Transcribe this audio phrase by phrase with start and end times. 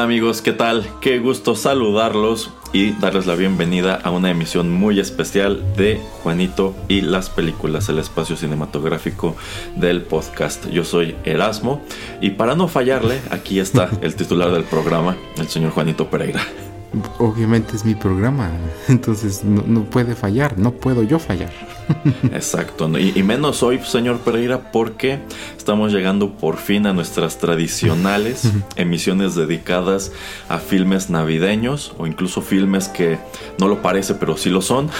[0.00, 0.88] Hola amigos, ¿qué tal?
[1.02, 7.02] Qué gusto saludarlos y darles la bienvenida a una emisión muy especial de Juanito y
[7.02, 9.36] las películas, el espacio cinematográfico
[9.76, 10.66] del podcast.
[10.70, 11.82] Yo soy Erasmo
[12.22, 16.46] y para no fallarle, aquí está el titular del programa, el señor Juanito Pereira.
[17.18, 18.50] Obviamente es mi programa,
[18.88, 21.52] entonces no, puede fallar, no puedo yo fallar.
[22.32, 25.20] Exacto, y, menos hoy, señor Pereira, porque
[25.56, 30.12] estamos llegando por fin a nuestras tradicionales emisiones dedicadas
[30.48, 33.18] a filmes navideños o incluso filmes que
[33.58, 34.90] no lo parece, pero sí lo son,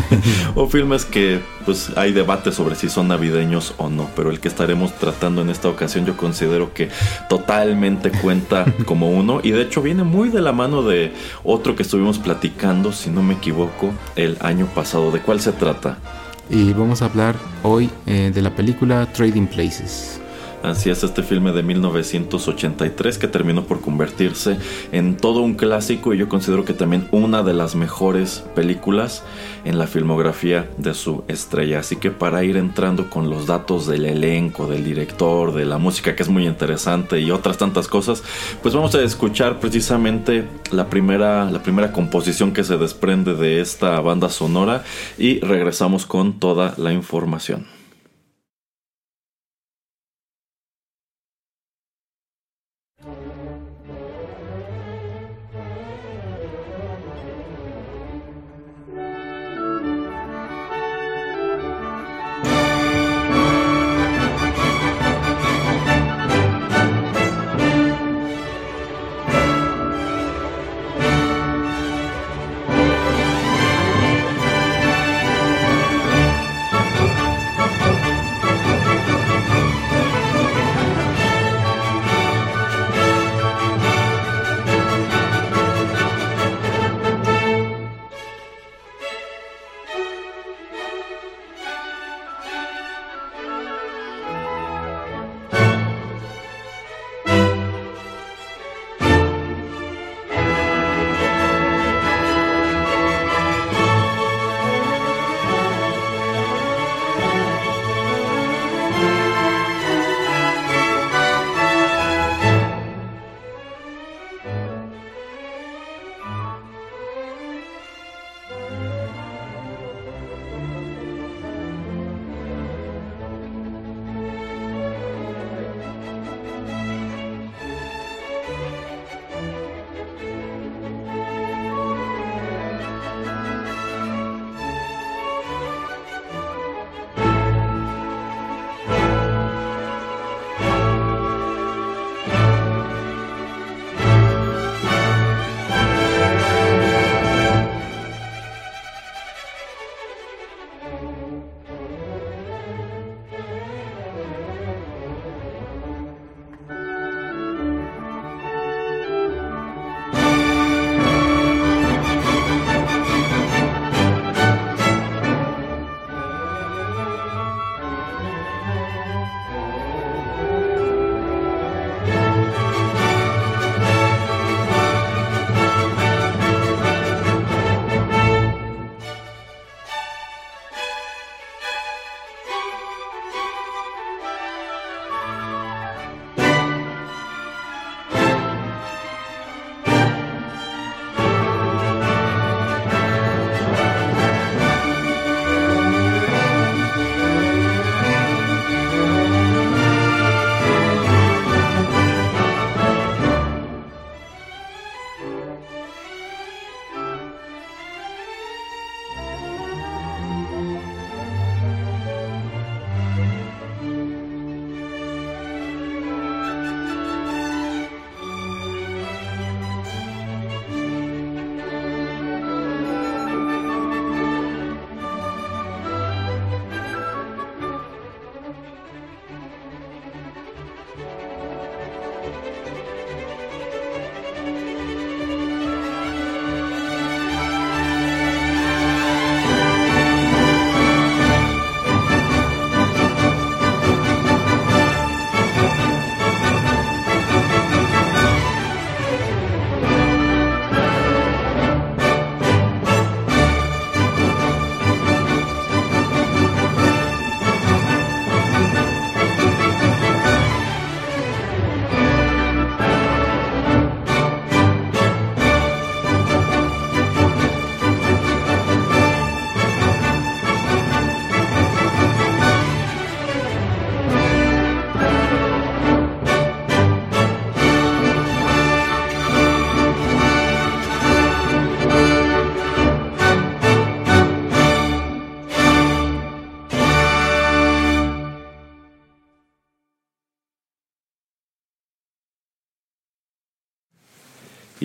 [0.54, 4.48] o filmes que pues hay debate sobre si son navideños o no, pero el que
[4.48, 6.88] estaremos tratando en esta ocasión yo considero que
[7.28, 11.12] totalmente cuenta como uno y de hecho viene muy de la mano de
[11.44, 15.10] otro que estuvimos platicando, si no me equivoco, el año pasado.
[15.10, 15.98] ¿De cuál se trata?
[16.50, 20.21] Y vamos a hablar hoy eh, de la película Trading Places.
[20.62, 24.58] Así es este filme de 1983 que terminó por convertirse
[24.92, 29.24] en todo un clásico y yo considero que también una de las mejores películas
[29.64, 31.80] en la filmografía de su estrella.
[31.80, 36.14] Así que para ir entrando con los datos del elenco, del director, de la música
[36.14, 38.22] que es muy interesante y otras tantas cosas,
[38.62, 44.00] pues vamos a escuchar precisamente la primera, la primera composición que se desprende de esta
[44.00, 44.84] banda sonora
[45.18, 47.81] y regresamos con toda la información.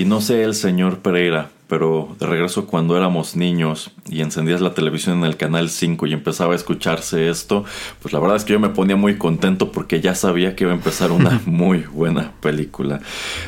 [0.07, 5.19] No sé el señor Pereira, pero de regreso cuando éramos niños y encendías la televisión
[5.19, 7.65] en el canal 5 y empezaba a escucharse esto,
[8.01, 10.71] pues la verdad es que yo me ponía muy contento porque ya sabía que iba
[10.71, 13.01] a empezar una muy buena película.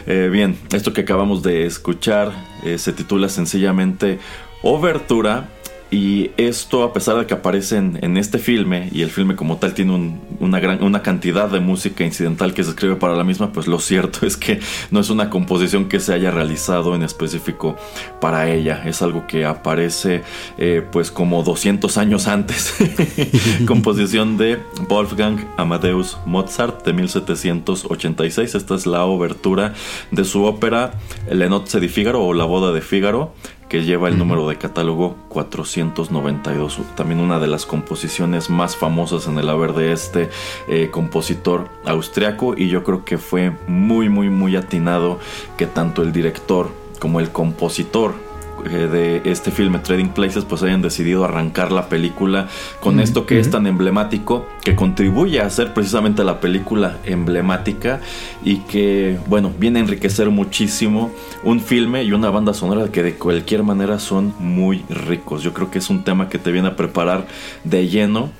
[0.06, 2.31] Eh, bien, esto que acabamos de escuchar
[2.63, 4.19] eh, se titula sencillamente
[4.62, 5.50] Obertura
[5.91, 9.74] y esto, a pesar de que aparece en, este filme, y el filme como tal
[9.74, 13.68] tiene una, gran, una cantidad de música incidental que se escribe para la misma, pues
[13.68, 14.59] lo cierto es que
[14.91, 17.75] no es una composición que se haya realizado en específico
[18.21, 18.83] para ella.
[18.86, 20.21] Es algo que aparece
[20.59, 22.75] eh, pues como 200 años antes.
[23.65, 28.53] composición de Wolfgang Amadeus Mozart de 1786.
[28.53, 29.74] Esta es la obertura
[30.12, 30.91] de su ópera
[31.31, 33.33] Le Nozze di Figaro o La Boda de Fígaro
[33.69, 36.80] que lleva el número de catálogo 492.
[36.95, 40.30] También una de las composiciones más famosas en el haber de este
[40.68, 45.19] eh, compositor austriaco y yo creo que fue muy muy muy atinado
[45.57, 46.69] que tanto el director
[47.00, 48.28] como el compositor
[48.63, 52.47] de este filme Trading Places pues hayan decidido arrancar la película
[52.79, 58.01] con esto que es tan emblemático que contribuye a hacer precisamente la película emblemática
[58.44, 61.11] y que bueno viene a enriquecer muchísimo
[61.44, 65.44] un filme y una banda sonora que de cualquier manera son muy ricos.
[65.44, 67.27] Yo creo que es un tema que te viene a preparar
[67.63, 68.31] de lleno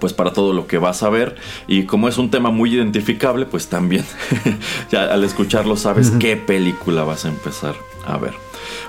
[0.00, 1.36] pues para todo lo que vas a ver.
[1.66, 4.04] Y como es un tema muy identificable pues también
[4.90, 7.74] ya al escucharlo sabes qué película vas a empezar
[8.06, 8.43] a ver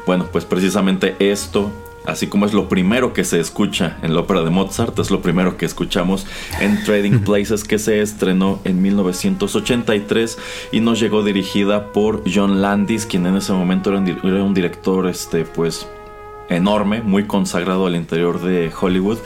[0.06, 1.72] bueno, pues precisamente esto
[2.06, 5.22] así como es lo primero que se escucha en la ópera de Mozart, es lo
[5.22, 6.26] primero que escuchamos
[6.60, 10.38] en Trading Places que se estrenó en 1983
[10.72, 15.44] y nos llegó dirigida por John Landis, quien en ese momento era un, director este
[15.44, 15.88] pues
[16.50, 19.18] enorme, muy consagrado al interior de Hollywood.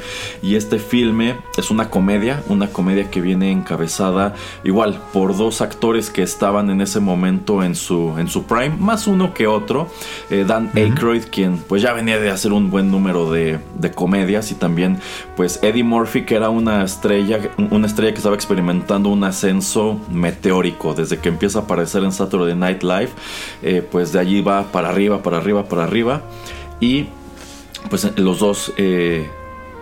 [0.41, 4.33] Y este filme es una comedia, una comedia que viene encabezada
[4.63, 9.07] igual por dos actores que estaban en ese momento en su, en su prime, más
[9.07, 9.89] uno que otro.
[10.29, 14.51] Eh, Dan Aykroyd, quien pues ya venía de hacer un buen número de, de, comedias,
[14.51, 14.99] y también
[15.35, 20.93] pues Eddie Murphy, que era una estrella, una estrella que estaba experimentando un ascenso meteórico
[20.93, 23.09] desde que empieza a aparecer en Saturday Night Live.
[23.61, 26.21] Eh, pues de allí va para arriba, para arriba, para arriba.
[26.79, 27.07] Y
[27.89, 29.29] pues los dos eh,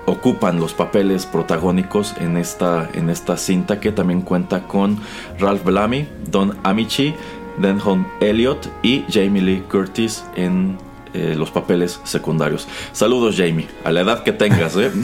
[0.06, 5.00] ocupan los papeles protagónicos en esta, en esta cinta que también cuenta con
[5.40, 7.14] Ralph Bellamy, Don Amici,
[7.58, 10.78] Denholm Elliott y Jamie Lee Curtis en
[11.14, 12.68] eh, los papeles secundarios.
[12.94, 14.76] Saludos Jamie, a la edad que tengas.
[14.78, 14.92] ¿eh?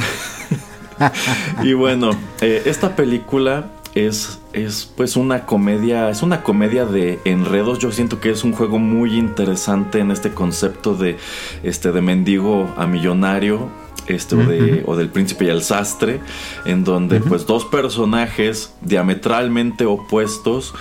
[1.63, 7.79] y bueno, esta película es, es pues una comedia, es una comedia de enredos.
[7.79, 11.17] Yo siento que es un juego muy interesante en este concepto de,
[11.63, 13.69] este, de mendigo a millonario.
[14.05, 16.19] Este, o, del príncipe y el sastre,
[16.65, 20.73] en donde pues dos personajes diametralmente opuestos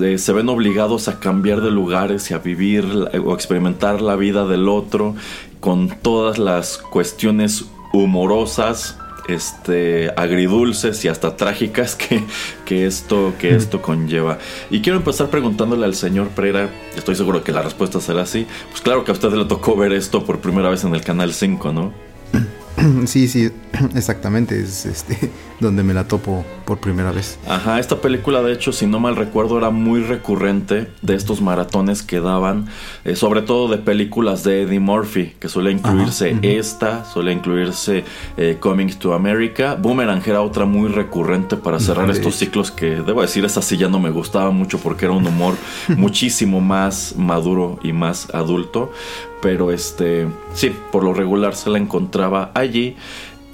[0.00, 2.86] eh, se ven obligados a cambiar de lugares y a vivir
[3.24, 5.16] o experimentar la vida del otro
[5.58, 8.96] con todas las cuestiones humorosas
[9.28, 12.22] este, agridulces y hasta trágicas que,
[12.64, 14.38] que, esto, que esto conlleva.
[14.70, 18.80] Y quiero empezar preguntándole al señor Pereira, estoy seguro que la respuesta será sí, pues
[18.80, 21.72] claro que a usted le tocó ver esto por primera vez en el Canal 5,
[21.72, 21.92] ¿no?
[23.06, 23.50] Sí, sí,
[23.94, 25.30] exactamente, es este
[25.60, 27.38] donde me la topo por primera vez.
[27.48, 32.02] Ajá, esta película de hecho, si no mal recuerdo, era muy recurrente de estos maratones
[32.02, 32.66] que daban,
[33.04, 38.04] eh, sobre todo de películas de Eddie Murphy, que suele incluirse esta, suele incluirse
[38.36, 39.74] eh, Coming to America.
[39.74, 43.88] Boomerang era otra muy recurrente para cerrar estos ciclos que, debo decir, esa sí ya
[43.88, 45.54] no me gustaba mucho porque era un humor
[45.96, 48.92] muchísimo más maduro y más adulto.
[49.40, 52.96] Pero este, sí, por lo regular se la encontraba allí.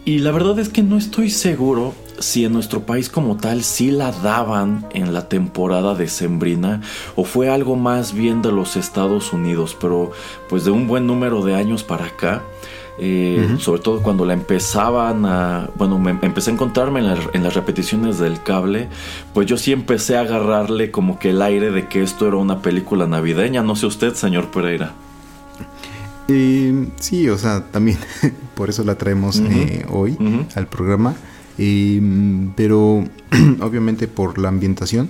[0.04, 3.90] Y la verdad es que no estoy seguro si en nuestro país como tal sí
[3.90, 6.83] la daban en la temporada de Sembrina
[7.16, 10.12] o fue algo más bien de los Estados Unidos, pero
[10.49, 12.42] pues de un buen número de años para acá.
[12.97, 17.54] Eh, sobre todo cuando la empezaban a, bueno, me, empecé a encontrarme en, en, las
[17.54, 18.88] repeticiones del cable,
[19.33, 22.62] pues yo sí empecé a agarrarle como que el aire de que esto era una
[22.62, 24.92] película navideña, no sé usted, señor Pereira.
[26.28, 27.99] Eh, sí, o sea, también
[28.54, 30.16] por eso la traemos eh, hoy
[30.54, 31.14] al programa.
[31.57, 32.00] Eh,
[32.57, 33.04] pero
[33.61, 35.09] obviamente por la ambientación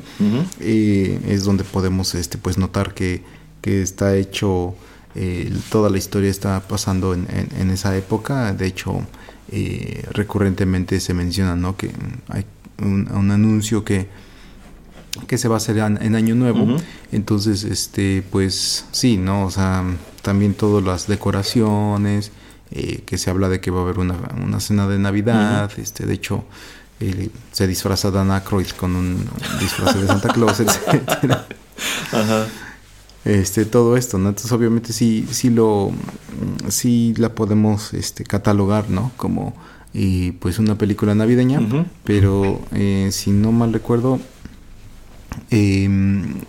[0.60, 3.22] eh, es donde podemos este, pues notar que,
[3.62, 4.74] que está hecho,
[5.70, 8.52] toda la historia está pasando en, en, esa época.
[8.52, 9.06] De hecho,
[10.10, 11.76] recurrentemente se menciona ¿no?
[11.76, 11.90] que
[12.28, 12.44] hay
[12.82, 14.08] un, un anuncio que
[15.26, 16.76] que se va a hacer en, Año Nuevo.
[17.12, 19.44] Entonces, este, pues sí, ¿no?
[19.46, 19.84] O sea,
[20.22, 22.32] también todas las decoraciones,
[22.70, 26.06] eh, que se habla de que va a haber una, una cena de Navidad, este,
[26.06, 26.44] de hecho,
[27.00, 29.28] eh, se disfraza Dan Aykroyd con un
[29.60, 31.46] disfraz de Santa Claus, etcétera.
[32.12, 32.46] Ajá.
[33.24, 34.30] este, todo esto, ¿no?
[34.30, 35.92] Entonces, obviamente sí, sí lo,
[36.68, 39.12] sí la podemos, este, catalogar, ¿no?
[39.16, 39.54] Como,
[39.92, 41.60] y pues una película navideña,
[42.02, 44.18] pero eh, si no mal recuerdo,
[45.50, 46.40] em,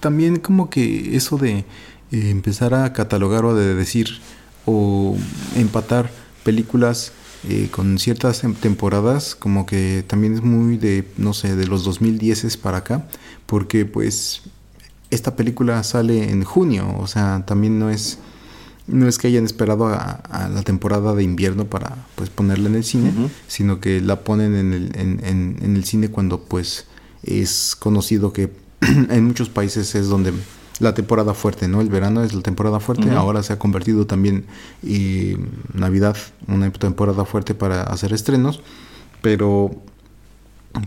[0.00, 1.64] también como que eso de eh,
[2.10, 4.20] empezar a catalogar o de decir
[4.66, 5.16] o
[5.56, 6.10] empatar
[6.44, 7.12] películas
[7.48, 12.56] eh, con ciertas temporadas como que también es muy de no sé de los 2010
[12.56, 13.06] para acá
[13.46, 14.42] porque pues
[15.10, 18.18] esta película sale en junio o sea también no es
[18.88, 22.84] no es que hayan esperado a, la temporada de invierno para pues ponerla en el
[22.84, 23.12] cine,
[23.46, 26.86] sino que la ponen en el, en, el cine cuando pues
[27.22, 30.32] es conocido que en muchos países es donde
[30.80, 31.80] la temporada fuerte, ¿no?
[31.80, 34.46] El verano es la temporada fuerte, ahora se ha convertido también
[35.74, 38.60] Navidad, una temporada fuerte para hacer estrenos,
[39.20, 39.70] pero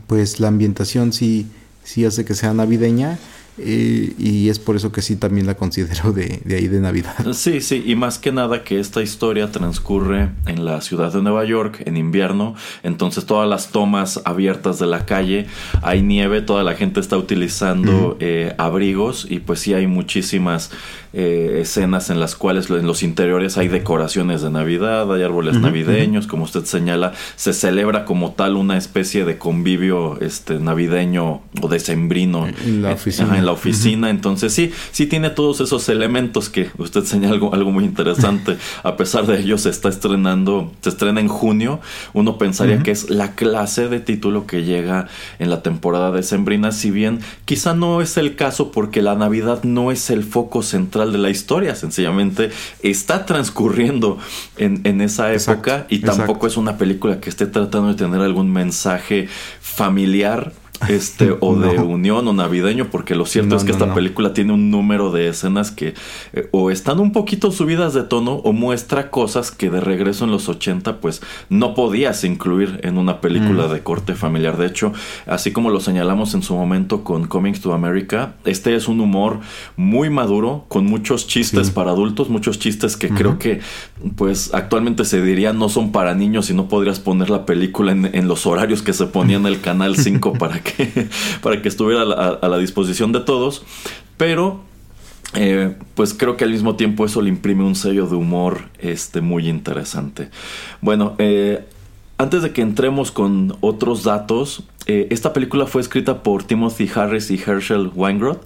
[0.07, 1.47] pues la ambientación sí,
[1.83, 3.19] sí hace que sea navideña
[3.57, 7.15] y es por eso que sí también la considero de, ahí de Navidad.
[7.33, 11.43] Sí, sí, y más que nada que esta historia transcurre en la ciudad de Nueva
[11.43, 15.47] York en invierno, entonces todas las tomas abiertas de la calle,
[15.81, 20.71] hay nieve, toda la gente está utilizando eh, abrigos y pues sí hay muchísimas
[21.13, 26.25] eh, escenas en las cuales en los interiores hay decoraciones de Navidad, hay árboles navideños,
[26.25, 32.47] como usted señala, se celebra como tal una especie de convivio este navideño o decembrino
[32.47, 33.37] en la oficina.
[33.37, 37.71] en la oficina, entonces sí, sí tiene todos esos elementos que usted señala algo, algo
[37.71, 38.57] muy interesante.
[38.83, 41.79] A pesar de ello se está estrenando, se estrena en junio,
[42.13, 45.07] uno pensaría que es la clase de título que llega
[45.39, 49.91] en la temporada decembrina, si bien quizá no es el caso porque la Navidad no
[49.91, 54.17] es el foco central de la historia, sencillamente está transcurriendo
[54.57, 59.27] en, esa época y tampoco es una película que esté tratando de tener algún mensaje
[59.61, 60.53] familiar
[60.89, 64.71] este o de unión o navideño porque lo cierto es que esta película tiene un
[64.71, 65.93] número de escenas que
[66.33, 70.31] eh, o están un poquito subidas de tono o muestra cosas que de regreso en
[70.31, 73.71] los 80 pues no podías incluir en una película mm.
[73.71, 74.57] de corte familiar.
[74.57, 74.93] De hecho
[75.25, 79.39] así como lo señalamos en su momento con Coming to America este es un humor
[79.75, 83.59] muy maduro con muchos chistes para adultos muchos chistes que creo que
[84.15, 88.05] pues actualmente se diría no son para niños y no podrías poner la película en,
[88.13, 90.70] en los horarios que se ponía en el canal 5 para que
[91.41, 93.63] para que estuviera a la, disposición de todos,
[94.17, 94.61] pero
[95.33, 99.21] eh, pues creo que al mismo tiempo eso le imprime un sello de humor este,
[99.21, 100.29] muy interesante.
[100.81, 101.65] Bueno, eh,
[102.17, 107.31] antes de que entremos con otros datos, eh, esta película fue escrita por Timothy Harris
[107.31, 108.41] y Herschel Weinroth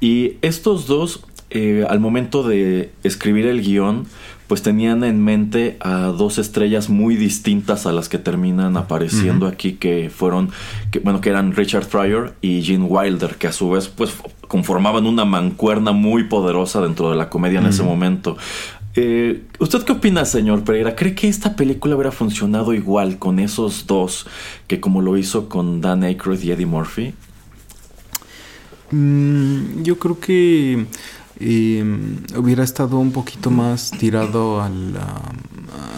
[0.00, 1.24] y estos dos
[1.88, 4.06] al momento de escribir el guion
[4.48, 9.74] pues tenían en mente a dos estrellas muy distintas a las que terminan apareciendo aquí,
[9.74, 10.50] que fueron,
[10.90, 14.16] que, bueno, que eran Richard Pryor y Gene Wilder, que a su vez, pues,
[14.48, 18.38] conformaban una mancuerna muy poderosa dentro de la comedia en ese momento.
[18.94, 20.96] Eh, ¿Usted qué opina, señor Pereira?
[20.96, 24.26] ¿Cree que esta película hubiera funcionado igual con esos dos
[24.66, 27.12] que como lo hizo con Dan Aykroyd y Eddie Murphy?
[28.90, 30.86] Mm, yo creo que
[31.40, 31.80] y
[32.36, 35.22] hubiera estado un poquito más tirado a la,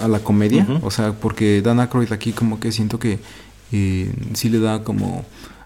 [0.02, 3.18] a la comedia, o sea, porque Dan Aykroyd aquí como que siento que
[3.72, 5.24] eh, sí le da como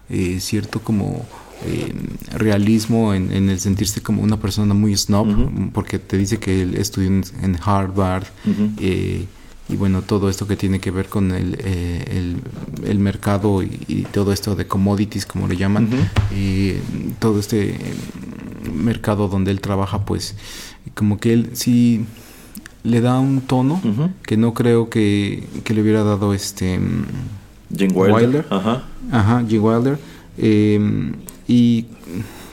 [0.09, 1.25] eh, cierto como
[1.65, 1.93] eh,
[2.31, 7.07] realismo en, el sentirse como una persona muy snob, porque te dice que él estudió
[7.09, 8.25] en, Harvard
[9.67, 11.55] y bueno, todo esto que tiene que ver con el,
[12.83, 15.89] el, mercado y, todo esto de commodities, como le llaman,
[16.35, 16.73] y
[17.19, 17.75] todo este
[18.71, 20.35] mercado donde él trabaja, pues
[20.93, 22.05] como que él sí
[22.83, 23.81] le da un tono
[24.23, 26.79] que no creo que, le hubiera dado este
[27.75, 28.45] Jim Wilder.
[28.49, 28.83] Ajá.
[29.11, 29.97] Ajá, Jim Wilder.
[30.37, 31.13] Em,
[31.47, 31.85] y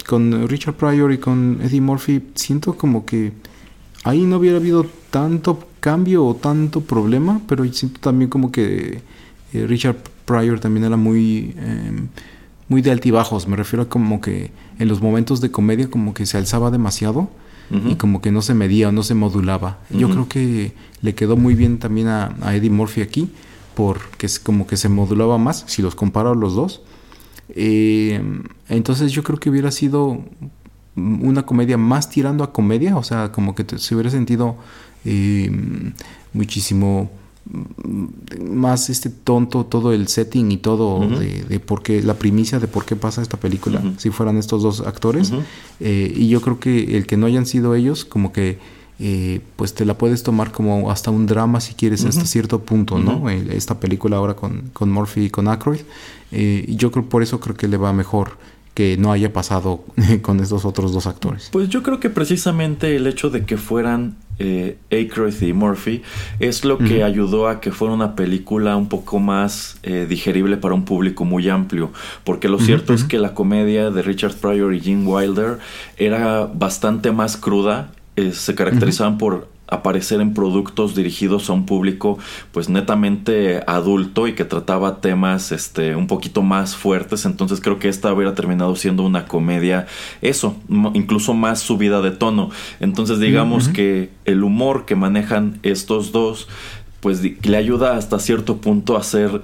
[0.07, 3.33] con Richard Pryor y con Eddie Murphy siento como que
[4.04, 9.02] ahí no hubiera habido tanto cambio o tanto problema, pero siento también como que
[9.52, 12.09] eh, Richard Pryor también era muy em,
[12.68, 16.25] muy de altibajos, me refiero a como que en los momentos de comedia como que
[16.25, 17.28] se alzaba demasiado
[17.88, 19.78] y como que no se medía o no se modulaba.
[19.88, 23.30] Yo creo que le quedó muy bien también a, Eddie Murphy aquí,
[23.75, 26.82] porque es como que se modulaba más, si los comparo los dos.
[27.49, 28.21] Eh,
[28.68, 30.23] entonces yo creo que hubiera sido
[30.96, 34.56] una comedia más tirando a comedia, o sea, como que se hubiera sentido
[35.04, 35.50] eh,
[36.32, 37.11] muchísimo
[38.40, 42.68] más este tonto todo el setting y todo de, de, por qué la primicia de
[42.68, 45.32] por qué pasa esta película si fueran estos dos actores.
[45.80, 48.58] Eh, y yo creo que el que no hayan sido ellos como que
[49.00, 52.99] eh, pues te la puedes tomar como hasta un drama si quieres hasta cierto punto
[52.99, 55.80] no eh, esta película ahora con, con Murphy y con Aykroyd.
[56.30, 58.38] Y yo creo por eso creo que le va mejor
[58.74, 59.84] que no haya pasado
[60.22, 61.48] con estos otros dos actores.
[61.52, 66.02] Pues yo creo que precisamente el hecho de que fueran eh, Aykroyd y Murphy
[66.40, 70.74] es lo que ayudó a que fuera una película un poco más eh, digerible para
[70.74, 71.92] un público muy amplio,
[72.24, 75.58] porque lo cierto es que la comedia de Richard Pryor y Gene Wilder
[75.98, 82.18] era bastante más cruda, eh, se caracterizaban por aparecer en productos dirigidos a un público
[82.52, 87.24] pues netamente adulto y que trataba temas este un poquito más fuertes.
[87.24, 89.87] Entonces creo que esta hubiera terminado siendo una comedia
[90.20, 90.56] eso
[90.94, 92.50] incluso más subida de tono.
[92.80, 96.48] Entonces digamos que el humor que manejan estos dos
[97.00, 99.42] pues le ayuda hasta cierto punto a ser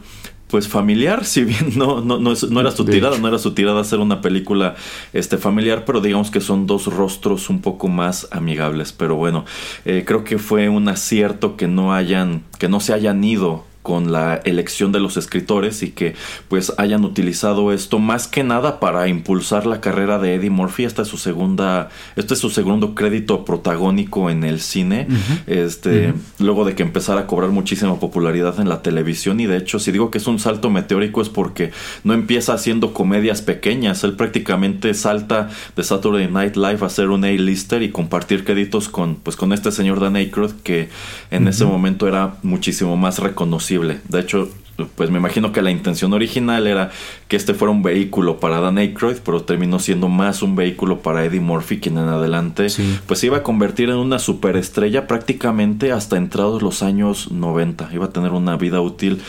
[0.48, 4.00] pues familiar, si bien no, no, no, era su tirada, no era su tirada hacer
[4.00, 4.74] una película
[5.12, 8.92] este, familiar, pero digamos que son dos rostros un poco más amigables.
[8.92, 9.44] Pero bueno,
[9.84, 14.12] eh, creo que fue un acierto que no hayan, que no se hayan ido con
[14.12, 16.14] la elección de los escritores y que
[16.48, 20.84] pues hayan utilizado esto más que nada para impulsar la carrera de Eddie Murphy.
[20.84, 25.06] Esta es su segunda, este es su segundo crédito protagónico en el cine.
[25.46, 29.40] Este, luego de que empezara a cobrar muchísima popularidad en la televisión.
[29.40, 31.70] Y de hecho, si digo que es un salto meteórico es porque
[32.04, 34.04] no empieza haciendo comedias pequeñas.
[34.04, 39.16] Él prácticamente salta de Saturday Night Live a hacer un A-lister y compartir créditos con,
[39.16, 40.88] pues, con este señor Dan Aykroyd que
[41.30, 44.48] en ese momento era muchísimo más reconocido de hecho,
[44.94, 46.90] pues me imagino que la intención original era
[47.26, 51.24] que este fuera un vehículo para Dan Aykroyd, pero terminó siendo más un vehículo para
[51.24, 52.68] Eddie Murphy, quien en adelante
[53.07, 57.90] pues se iba a convertir en una superestrella prácticamente hasta entrados los años 90.
[57.92, 59.20] Iba a tener una vida útil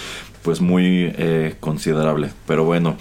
[0.43, 2.31] pues muy eh, considerable.
[2.47, 2.95] Pero bueno,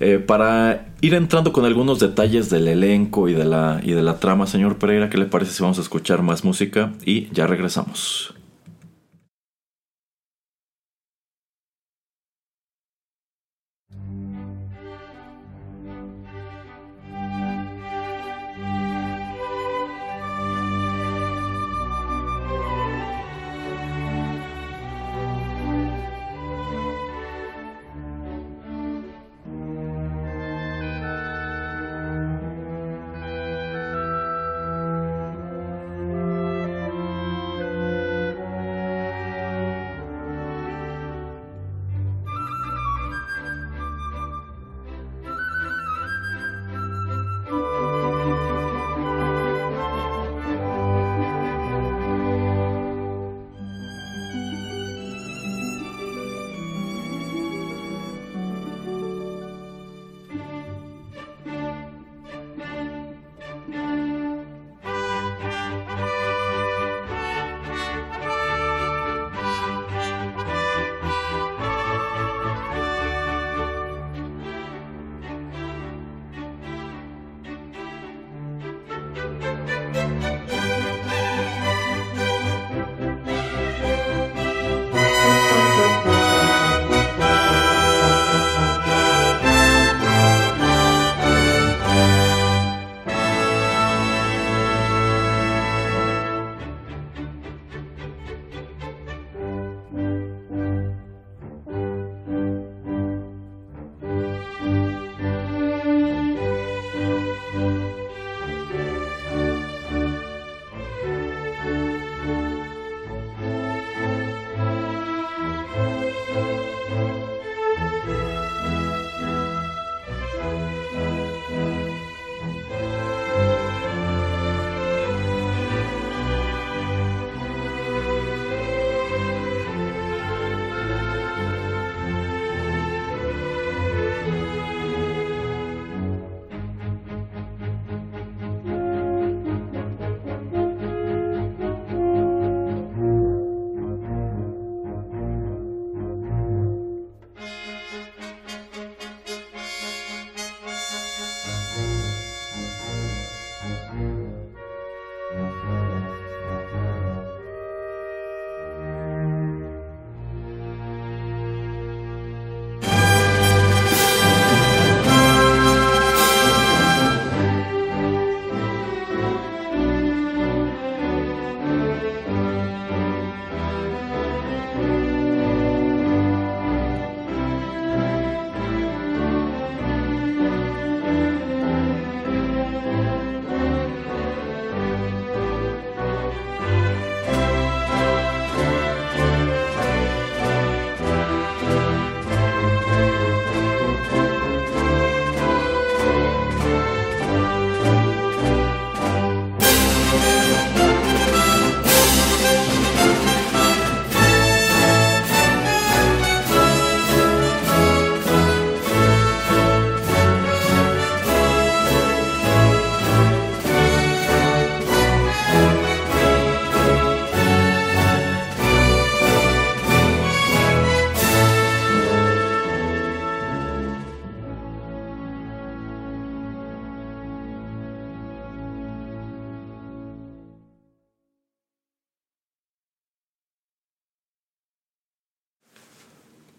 [0.00, 4.18] eh, para ir entrando con algunos detalles del elenco y de, la, y de la
[4.18, 6.92] trama, señor Pereira, ¿qué le parece si vamos a escuchar más música?
[7.04, 8.34] Y ya regresamos.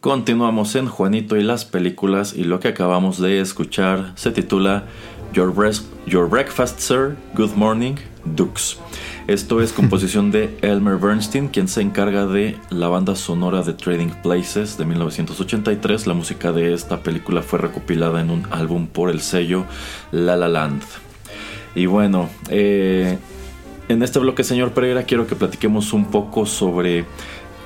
[0.03, 4.83] Continuamos en Juanito y las películas y lo que acabamos de escuchar se titula
[5.31, 8.79] Your, Breakfast Sir, Good Morning, Dukes.
[9.27, 14.11] Esto es composición de Elmer Bernstein, quien se encarga de la banda sonora de Trading
[14.21, 16.05] Places de 1983.
[16.05, 19.63] La música de esta película fue recopilada en un álbum por el sello
[20.11, 20.83] La La Land.
[21.75, 23.17] Y bueno, eh,
[23.87, 27.05] en este bloque, señor Pereira, quiero que platiquemos un poco sobre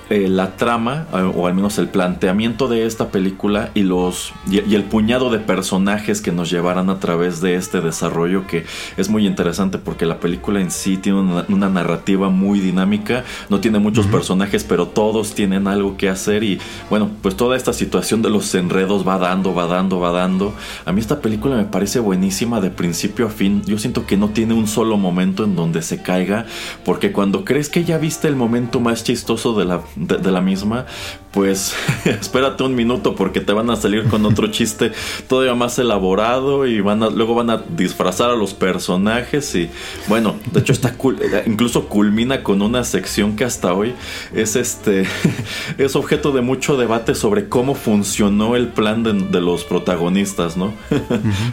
[0.10, 4.74] eh, la trama, eh, o al menos el planteamiento de esta película y, los, y,
[4.74, 8.66] el puñado de personajes que nos llevarán a través de este desarrollo que
[8.96, 13.80] es muy interesante porque la película en sí tiene una, narrativa muy dinámica, no tiene
[13.80, 18.30] muchos personajes, pero todos tienen algo que hacer y bueno, pues toda esta situación de
[18.30, 20.54] los enredos va dando, va dando, va dando.
[20.86, 23.62] A mí esta película me parece buenísima de principio a fin.
[23.66, 26.46] Yo siento que no tiene un solo momento en donde se caiga,
[26.86, 30.86] porque cuando crees que ya viste el momento más chistoso de la, de, la misma,
[31.32, 34.92] pues espérate un minuto porque te van a salir con otro chiste
[35.28, 39.70] todavía más elaborado y van a, luego van a disfrazar a los personajes y
[40.08, 43.94] bueno, de hecho está cool, eh, incluso culmina con una sección que hasta hoy
[44.34, 45.06] es este
[45.78, 50.74] es objeto de mucho debate sobre cómo funcionó el plan de, los protagonistas, ¿no?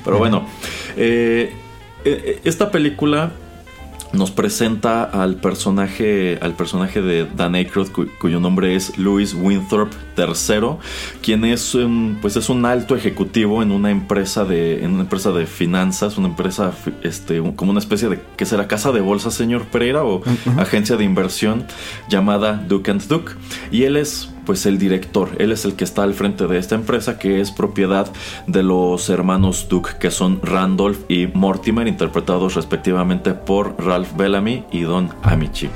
[0.04, 0.46] Pero bueno,
[0.96, 1.52] eh,
[2.04, 3.32] eh, esta película
[4.14, 10.76] nos presenta al personaje, al personaje de Dan Aykroyd, cuyo nombre es Louis Winthrop III,
[11.22, 11.76] quien es,
[12.20, 16.28] pues es un alto ejecutivo en una empresa de, en una empresa de finanzas, una
[16.28, 16.72] empresa,
[17.02, 18.68] este, como una especie de, ¿qué será?
[18.68, 20.22] Casa de bolsa, señor Pereira, o
[20.56, 21.66] agencia de inversión
[22.08, 23.32] llamada Duke and Duke.
[23.70, 26.74] Y él es pues el director, él es el que está al frente de esta
[26.74, 28.10] empresa que es propiedad
[28.46, 34.82] de los hermanos Duke que son Randolph y Mortimer interpretados respectivamente por Ralph Bellamy y
[34.82, 35.68] Don Amici.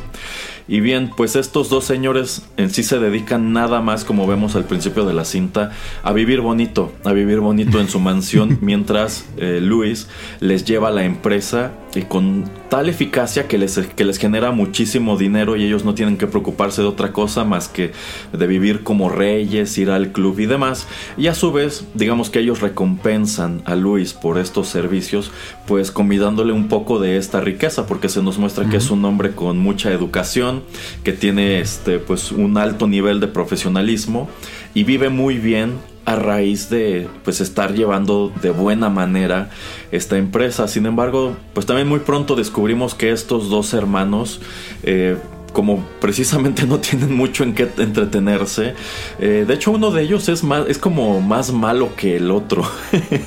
[0.71, 4.65] Y bien, pues estos dos señores en sí se dedican nada más, como vemos al
[4.65, 9.61] principio de la cinta, a vivir bonito, a vivir bonito en su mansión, mientras eh,
[9.63, 10.09] Luis
[10.41, 11.73] les lleva la empresa
[12.05, 16.27] con tal eficacia que les, que les genera muchísimo dinero y ellos no tienen que
[16.27, 17.93] preocuparse de otra cosa más que
[18.33, 20.87] de vivir como reyes, ir al club y demás.
[21.17, 25.31] Y a su vez, digamos que ellos recompensan a Luis por estos servicios,
[25.67, 29.33] pues convidándole un poco de esta riqueza, porque se nos muestra que es un hombre
[29.33, 30.63] con mucha educación,
[31.05, 34.29] que tiene este, pues, un alto nivel de profesionalismo
[34.75, 35.75] y vive muy bien
[36.09, 39.51] a raíz de pues estar llevando de buena manera
[39.93, 40.67] esta empresa.
[40.67, 44.41] Sin embargo, pues también muy pronto descubrimos que estos dos hermanos
[44.85, 45.19] eh,
[45.53, 48.73] como precisamente no tienen mucho en qué entretenerse.
[49.19, 52.65] Eh, de hecho, uno de ellos es más, es como más malo que el otro.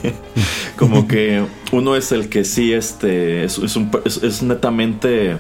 [0.76, 3.60] como que uno es el que sí, este, es,
[4.24, 5.38] es netamente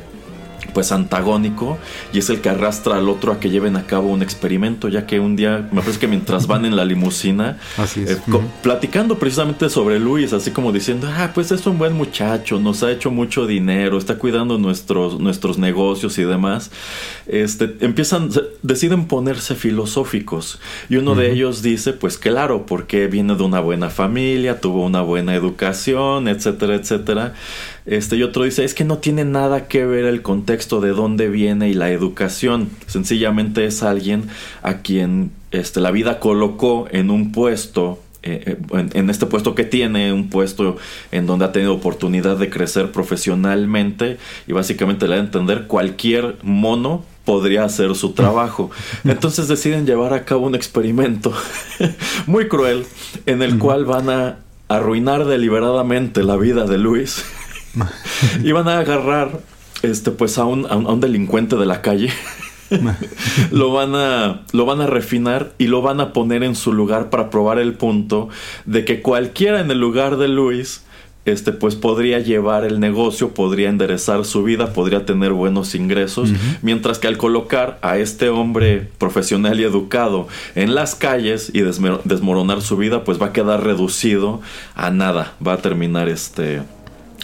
[0.73, 1.77] pues antagónico
[2.13, 5.05] y es el que arrastra al otro a que lleven a cabo un experimento, ya
[5.05, 7.57] que un día, me parece que mientras van en la limusina,
[7.95, 8.17] eh,
[8.61, 12.91] platicando precisamente sobre Luis, así como diciendo, ah, pues es un buen muchacho, nos ha
[12.91, 16.71] hecho mucho dinero, está cuidando nuestros, nuestros negocios y demás,
[17.27, 18.29] este, empiezan,
[18.61, 23.89] deciden ponerse filosóficos y uno de ellos dice, pues claro, porque viene de una buena
[23.89, 27.33] familia, tuvo una buena educación, etcétera, etcétera.
[27.85, 31.29] Este, y otro dice, es que no tiene nada que ver el contexto de dónde
[31.29, 32.69] viene y la educación.
[32.87, 34.25] Sencillamente es alguien
[34.61, 39.63] a quien este, la vida colocó en un puesto eh, eh, en, este puesto que
[39.63, 40.77] tiene, un puesto
[41.11, 46.37] en donde ha tenido oportunidad de crecer profesionalmente y básicamente le da a entender cualquier
[46.43, 48.69] mono podría hacer su trabajo.
[49.03, 51.33] Entonces deciden llevar a cabo un experimento
[52.27, 52.85] muy cruel
[53.25, 57.25] en el cual van a arruinar deliberadamente la vida de Luis
[58.43, 59.39] y van a agarrar
[59.81, 62.11] este pues a un, a un, delincuente de la calle.
[63.51, 67.09] lo van a lo van a refinar y lo van a poner en su lugar
[67.09, 68.29] para probar el punto
[68.65, 70.83] de que cualquiera en el lugar de Luis
[71.25, 76.31] este pues podría llevar el negocio, podría enderezar su vida, podría tener buenos ingresos,
[76.63, 82.61] mientras que al colocar a este hombre profesional y educado en las calles y desmoronar
[82.63, 84.41] su vida, pues va a quedar reducido
[84.73, 86.61] a nada, va a terminar este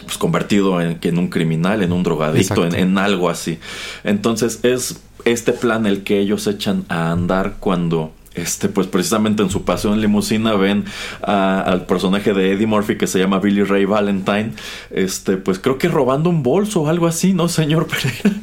[0.07, 3.59] pues, convertido en, en, un criminal, en un drogadicto, en, en, algo así.
[4.03, 9.49] Entonces es este plan el que ellos echan a andar cuando este, pues precisamente en
[9.49, 10.85] su paseo en limusina ven
[11.21, 14.53] al personaje de Eddie Murphy que se llama Billy Ray Valentine,
[14.91, 18.41] este, pues creo que robando un bolso o algo así, ¿no, señor Pereira?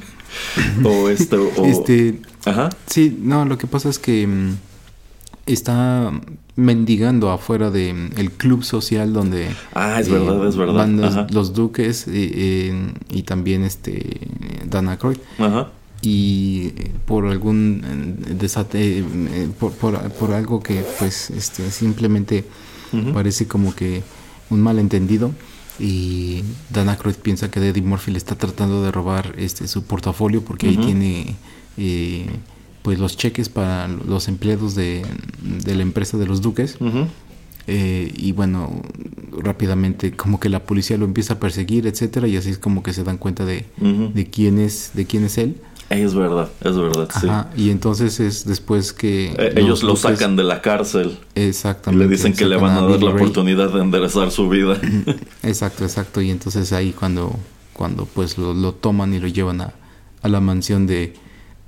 [0.85, 1.65] o este, o...
[1.65, 2.71] este, ajá.
[2.87, 4.57] Sí, no, lo que pasa es que mm,
[5.47, 6.13] está
[6.57, 10.75] mendigando afuera del mm, el club social donde ah es verdad es verdad.
[10.75, 14.21] van los, duques eh, y también este
[14.67, 15.69] Dana Croyd Ajá.
[16.07, 16.69] Y
[17.07, 17.83] por algún
[18.29, 19.05] eh, desate, eh,
[19.59, 22.45] por, por, algo que pues este simplemente
[23.13, 24.03] parece como que
[24.51, 25.33] un malentendido
[25.79, 30.45] y Dan Aykroyd piensa que Eddie Murphy le está tratando de robar este su portafolio
[30.45, 31.37] porque ahí tiene
[31.77, 32.27] eh,
[32.85, 35.07] pues los cheques para los empleados de,
[35.65, 36.77] la empresa de los duques
[37.67, 38.83] y bueno
[39.33, 42.93] rápidamente como que la policía lo empieza a perseguir etcétera y así es como que
[42.93, 45.57] se dan cuenta de, de quién es de quién es él
[45.91, 47.63] es verdad, es verdad, sí.
[47.63, 49.27] Y entonces es después que...
[49.39, 51.19] Eh, ellos lo sacan de la cárcel.
[51.35, 52.05] Exactamente.
[52.05, 54.81] Y le dicen que le van a, dar la oportunidad de enderezar su vida.
[55.43, 56.23] exacto, exacto.
[56.23, 57.39] Y entonces ahí cuando,
[57.75, 59.75] cuando pues lo, toman y lo llevan a,
[60.23, 61.15] a la mansión de,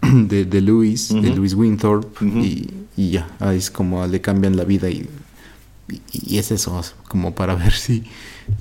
[0.03, 4.65] de, de Luis, de Luis Winthorpe, y, y, ya, ahí es como le cambian la
[4.65, 5.09] vida y,
[6.13, 8.05] y, es eso, como para ver si,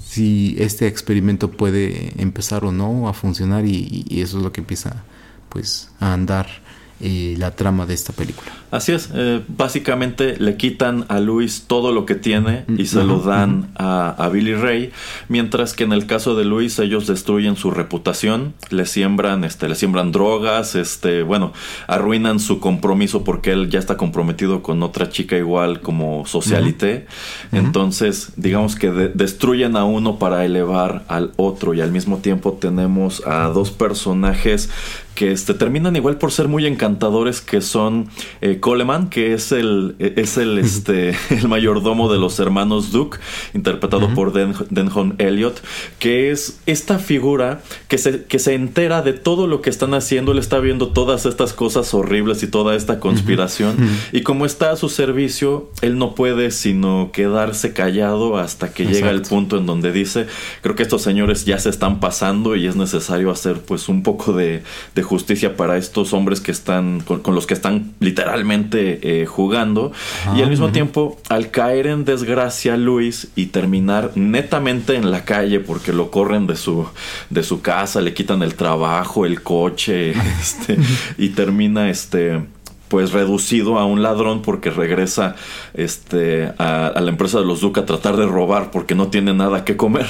[0.04, 4.62] si este experimento puede empezar o no a funcionar y, y eso es lo que
[4.62, 5.04] empieza
[5.50, 6.64] pues a andar
[7.02, 8.52] eh, la trama de esta película.
[8.72, 13.20] Así es, eh, básicamente le quitan a Luis todo lo que tiene y se lo
[13.20, 14.92] dan a, Billy Ray,
[15.28, 19.76] mientras que en el caso de Luis ellos destruyen su reputación, le siembran, este, le
[19.76, 21.54] siembran drogas, este, bueno,
[21.88, 27.08] arruinan su compromiso porque él ya está comprometido con otra chica igual como socialité,
[27.52, 33.22] entonces digamos que destruyen a uno para elevar al otro y al mismo tiempo tenemos
[33.26, 34.70] a dos personajes
[35.15, 38.10] que este, terminan igual por ser muy encantadores que son
[38.41, 43.17] eh, Coleman, que es el, es el, este, el mayordomo de los hermanos Duke,
[43.54, 45.62] interpretado por Den, Denjon Elliot,
[45.99, 50.34] que es esta figura que se, que se entera de todo lo que están haciendo,
[50.34, 53.75] él está viendo todas estas cosas horribles y toda esta conspiración,
[54.12, 59.10] y como está a su servicio, él no puede sino quedarse callado hasta que llega
[59.10, 60.28] el punto en donde dice,
[60.62, 64.34] creo que estos señores ya se están pasando y es necesario hacer pues un poco
[64.34, 64.63] de,
[65.06, 69.94] justicia para estos hombres que están, con los que están literalmente eh, jugando.
[70.36, 75.62] Y al mismo tiempo al caer en desgracia Luis y terminar netamente en la calle
[75.62, 76.88] porque lo corren de su
[77.30, 80.78] de su casa, le quitan el trabajo, el coche, este,
[81.18, 82.41] y termina este
[82.88, 85.36] pues reducido a un ladrón porque regresa
[85.74, 89.65] este a, la empresa de los Duca a tratar de robar porque no tiene nada
[89.65, 90.08] que comer.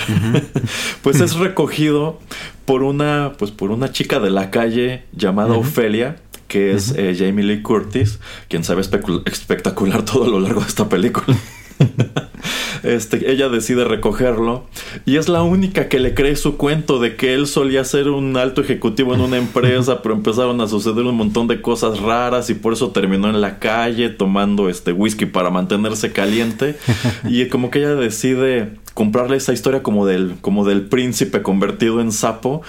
[1.01, 2.19] pues es recogido
[2.65, 7.43] por una pues por una chica de la calle llamada Ofelia que es eh, Jamie
[7.43, 11.35] Lee Curtis, quien sabe espectacular todo a lo largo de esta película.
[12.83, 14.65] este, ella decide recogerlo
[15.05, 18.37] y es la única que le cree su cuento de que él solía ser un
[18.37, 22.53] alto ejecutivo en una empresa, pero empezaron a suceder un montón de cosas raras y
[22.53, 26.77] por eso terminó en la calle tomando este whisky para mantenerse caliente.
[27.27, 32.11] Y como que ella decide comprarle esa historia como del como del príncipe convertido en
[32.11, 32.61] sapo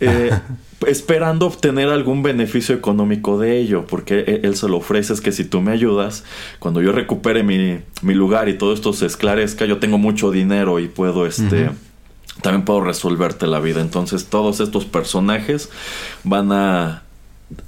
[0.00, 0.30] eh,
[0.86, 5.32] esperando obtener algún beneficio económico de ello, porque e, él se lo ofrece es que
[5.32, 6.24] si tú me ayudas,
[6.58, 7.80] cuando yo recupere mi,
[8.14, 11.70] lugar y todo esto se esclarezca, yo tengo mucho dinero y puedo este
[12.42, 13.80] también puedo resolverte la vida.
[13.80, 15.70] Entonces todos estos personajes
[16.22, 17.02] van a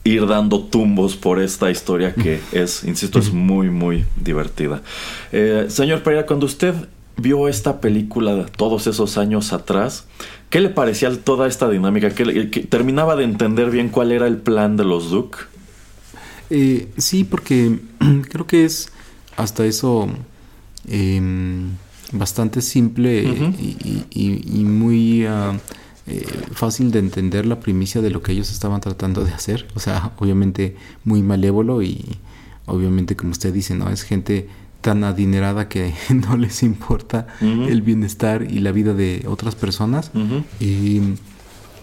[0.05, 4.83] ir dando tumbos por esta historia que es, insisto, es muy, muy divertida.
[5.33, 6.75] Eh, señor Pereira, cuando usted
[7.17, 10.07] vio esta película todos esos años atrás,
[10.51, 12.11] ¿qué le parecía toda esta dinámica?
[12.11, 15.39] ¿Que, terminaba de entender bien cuál era el plan de los Duke?
[16.51, 17.79] Eh, sí, porque
[18.31, 18.91] creo que es
[19.37, 20.09] hasta eso
[20.89, 21.71] em,
[22.13, 23.23] bastante simple
[24.11, 29.33] y, muy eh, fácil de entender la primicia de lo que ellos estaban tratando de
[29.33, 29.67] hacer.
[29.75, 32.05] O sea, obviamente muy malévolo y
[32.67, 33.91] obviamente como usted dice, ¿no?
[33.91, 34.49] Es gente
[34.89, 40.11] tan adinerada que no les importa el bienestar y la vida de otras personas.
[40.61, 41.03] Y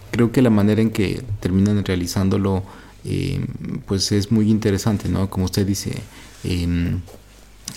[0.10, 2.64] creo que la manera en que terminan realizándolo,
[3.04, 3.46] eh,
[3.86, 5.30] pues es muy interesante, ¿no?
[5.30, 6.02] Como usted dice,
[6.44, 7.02] em,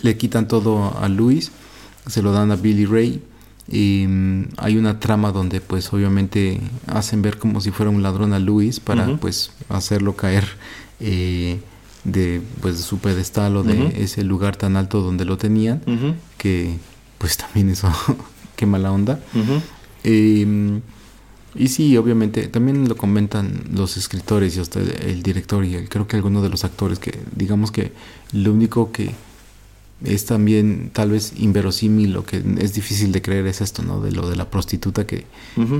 [0.00, 1.52] le quitan todo a Luis,
[2.06, 3.22] se lo dan a Billy Ray.
[3.70, 8.32] Y em, hay una trama donde pues obviamente hacen ver como si fuera un ladrón
[8.32, 10.46] a Luis para pues hacerlo caer
[11.00, 11.58] eh,
[12.04, 15.82] de pues su pedestal o de ese lugar tan alto donde lo tenían
[16.37, 16.76] que
[17.18, 17.92] pues también eso
[18.56, 19.20] qué mala onda.
[20.04, 20.80] Em,
[21.54, 26.16] y sí, obviamente, también lo comentan los escritores y hasta el director y creo que
[26.16, 27.92] algunos de los actores que digamos que
[28.32, 29.12] lo único que
[30.04, 34.00] es también tal vez inverosímil lo que es difícil de creer es esto, ¿no?
[34.00, 35.26] De lo de la prostituta que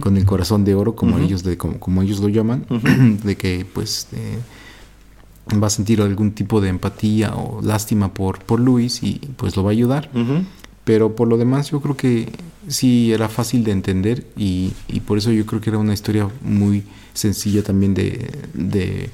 [0.01, 2.67] con el corazón de oro, como ellos de, como, ellos lo llaman,
[3.23, 4.39] de que pues eh,
[5.63, 9.65] va a sentir algún tipo de empatía o lástima por, por Luis y pues lo
[9.65, 10.11] va a ayudar.
[10.85, 12.33] Pero por lo demás yo creo que
[12.67, 16.29] sí era fácil de entender y, y, por eso yo creo que era una historia
[16.43, 16.85] muy
[17.15, 19.11] sencilla también de, de,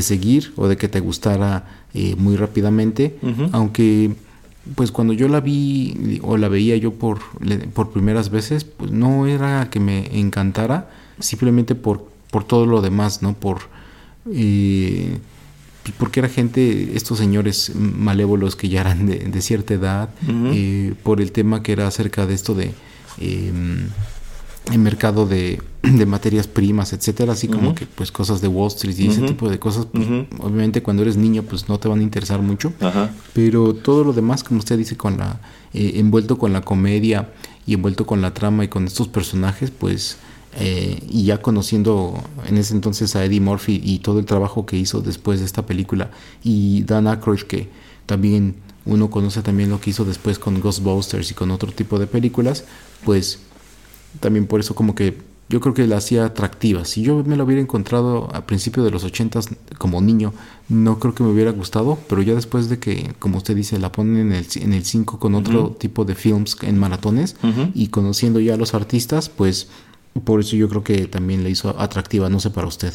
[0.00, 3.18] seguir o de que te gustara eh, muy rápidamente,
[3.50, 4.14] aunque
[4.76, 7.18] pues cuando yo la vi o la veía yo por,
[7.74, 13.22] por primeras veces, pues no era que me encantara, simplemente por, por todo lo demás,
[13.22, 13.34] ¿no?
[13.34, 13.62] Por...
[14.32, 15.18] Eh,
[15.92, 21.32] porque era gente, estos señores malévolos que ya eran de, cierta edad, eh, por el
[21.32, 22.72] tema que era acerca de esto de
[23.20, 23.52] eh,
[24.72, 25.62] el mercado de,
[26.06, 29.58] materias primas, etcétera, así como que pues cosas de Wall Street y ese tipo de
[29.58, 30.06] cosas, pues,
[30.40, 32.72] obviamente cuando eres niño pues no te van a interesar mucho,
[33.32, 35.40] pero todo lo demás, como usted dice, con la
[35.72, 37.30] eh, envuelto con la comedia
[37.66, 40.18] y envuelto con la trama y con estos personajes, pues
[40.56, 44.76] eh, y ya conociendo en ese entonces a Eddie Murphy y todo el trabajo que
[44.76, 46.10] hizo después de esta película
[46.42, 47.68] y Dan Aykroyd que
[48.06, 48.56] también
[48.86, 52.64] uno conoce también lo que hizo después con Ghostbusters y con otro tipo de películas,
[53.04, 53.40] pues
[54.20, 55.18] también por eso como que
[55.50, 56.84] yo creo que la hacía atractiva.
[56.84, 60.34] Si yo me lo hubiera encontrado a principios de los ochentas como niño,
[60.68, 63.90] no creo que me hubiera gustado, pero ya después de que, como usted dice, la
[63.90, 67.36] ponen en el, en el 5 con otro tipo de films en maratones
[67.74, 69.68] y conociendo ya a los artistas, pues
[70.24, 72.92] por eso yo creo que también le hizo atractiva, no sé para usted.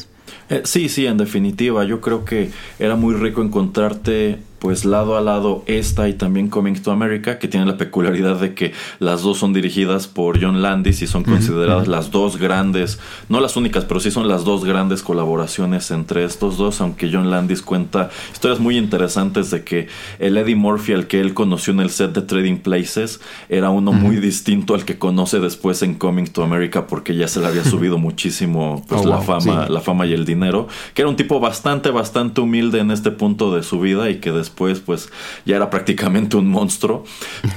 [0.50, 5.20] Eh, sí, sí, en definitiva, yo creo que era muy rico encontrarte pues lado a
[5.20, 9.36] lado esta y también Coming to America, que tiene la peculiaridad de que las dos
[9.36, 14.00] son dirigidas por John Landis y son consideradas las dos grandes, no las únicas, pero
[14.00, 18.78] sí son las dos grandes colaboraciones entre estos dos, aunque John Landis cuenta historias muy
[18.78, 22.56] interesantes de que el Eddie Murphy al que él conoció en el set de Trading
[22.56, 27.28] Places era uno muy distinto al que conoce después en Coming to America porque ya
[27.28, 31.02] se le había subido muchísimo pues oh, la fama, la fama y el dinero, que
[31.02, 34.54] era un tipo bastante, bastante humilde en este punto de su vida y que después
[34.54, 35.10] después pues
[35.44, 37.04] ya era prácticamente un monstruo.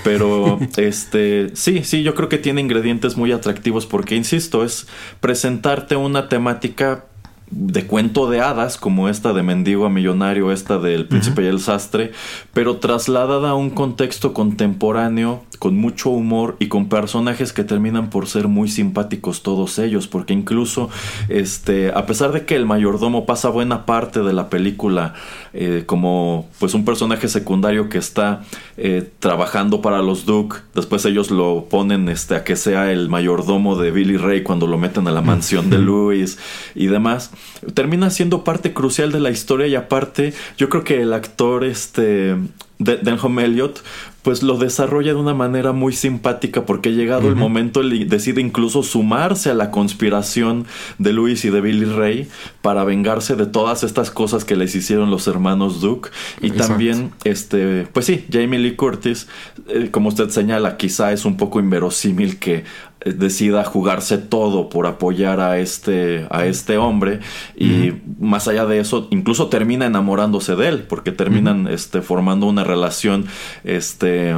[0.04, 4.88] Pero este sí, sí, yo creo que tiene ingredientes muy atractivos porque, insisto, es
[5.20, 7.06] presentarte una temática
[7.50, 11.62] de cuento de hadas, como esta de Mendigo a Millonario, esta del Príncipe y el
[11.62, 12.12] Sastre,
[12.54, 18.28] pero trasladada a un contexto contemporáneo, con mucho humor y con personajes que terminan por
[18.28, 20.90] ser muy simpáticos todos ellos, porque incluso,
[21.30, 25.14] este, a pesar de que el mayordomo pasa buena parte de la película
[25.54, 28.44] eh, como pues un personaje secundario que está
[28.78, 33.76] eh, trabajando para los Duke, después ellos lo ponen este, a que sea el mayordomo
[33.76, 36.38] de Billy Ray cuando lo meten a la mansión de Louis
[36.76, 37.32] y demás,
[37.74, 42.36] termina siendo parte crucial de la historia y aparte yo creo que el actor este
[42.80, 43.84] Denham Elliot
[44.28, 48.84] pues lo desarrolla de una manera muy simpática porque llegado el momento él decide incluso
[48.84, 50.66] sumarse a la conspiración
[50.98, 52.28] de Luis y de Billy Ray
[52.62, 56.10] para vengarse de todas estas cosas que les hicieron los hermanos Duke.
[56.42, 59.30] Y también este pues sí Jamie Lee Curtis
[59.70, 62.66] eh, como usted señala quizá es un poco inverosímil que
[63.14, 67.20] decida jugarse todo por apoyar a este, a este hombre
[67.56, 72.64] y más allá de eso incluso termina enamorándose de él porque terminan este, formando una
[72.64, 73.26] relación
[73.64, 74.36] este,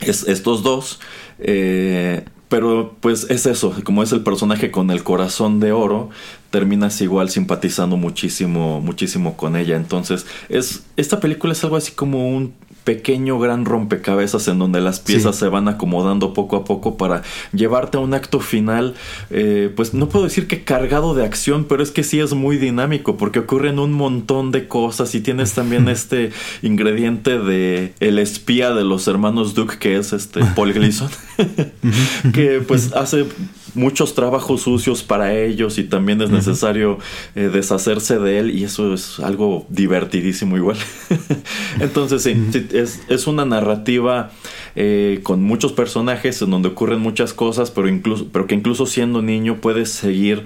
[0.00, 1.00] es, estos dos
[1.38, 6.08] eh, pero pues es eso, como es el personaje con el corazón de oro,
[6.50, 9.76] terminas igual simpatizando muchísimo, muchísimo con ella.
[9.76, 12.54] Entonces, es, esta película es algo así como un
[12.88, 17.22] pequeño gran rompecabezas en donde las piezas se van acomodando poco a poco para
[17.52, 18.94] llevarte a un acto final,
[19.28, 22.56] eh, pues no puedo decir que cargado de acción, pero es que sí es muy
[22.56, 26.30] dinámico porque ocurren un montón de cosas y tienes también este
[26.62, 31.10] ingrediente de el espía de los hermanos Duke que es este Paul Gleason,
[32.32, 33.26] que pues hace
[33.78, 36.98] muchos trabajos sucios para ellos y también es necesario
[37.34, 40.76] eh, deshacerse de él y eso es algo divertidísimo igual.
[41.80, 42.36] Entonces sí,
[42.72, 44.30] es, es, una narrativa
[44.76, 49.22] eh, con muchos personajes en donde ocurren muchas cosas, pero, incluso, pero que incluso siendo
[49.22, 50.44] niño puedes seguir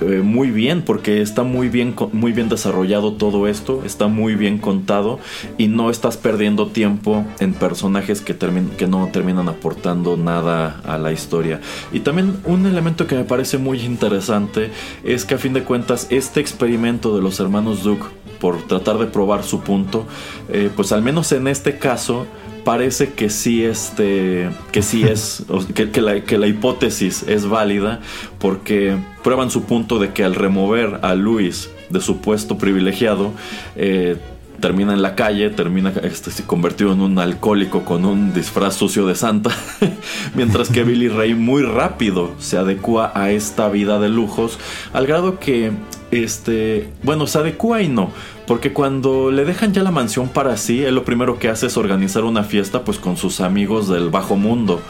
[0.00, 4.58] eh, muy bien porque está muy bien, muy bien desarrollado todo esto, está muy bien
[4.58, 5.18] contado
[5.58, 11.12] y no estás perdiendo tiempo en personajes que, que no terminan aportando nada a la
[11.12, 11.60] historia.
[11.92, 14.70] Y también un elemento que me parece muy interesante
[15.04, 18.06] es que a fin de cuentas este experimento de los hermanos Duke
[18.40, 20.06] por tratar de probar su punto,
[20.48, 22.26] eh, pues al menos en este caso
[22.70, 25.42] parece que sí, este, que sí es,
[25.74, 27.98] que, la, que la hipótesis es válida
[28.38, 33.32] porque prueban su punto de que al remover a Luis de su puesto privilegiado,
[33.74, 34.18] eh,
[34.60, 39.16] termina en la calle, termina este, convertido en un alcohólico con un disfraz sucio de
[39.16, 39.50] santa,
[40.36, 44.60] mientras que Billy Ray muy rápido se adecua a esta vida de lujos,
[44.92, 45.72] al grado que,
[46.10, 48.10] este, bueno, se adecua y no,
[48.46, 51.76] porque cuando le dejan ya la mansión para sí, él lo primero que hace es
[51.76, 54.80] organizar una fiesta pues con sus amigos del bajo mundo,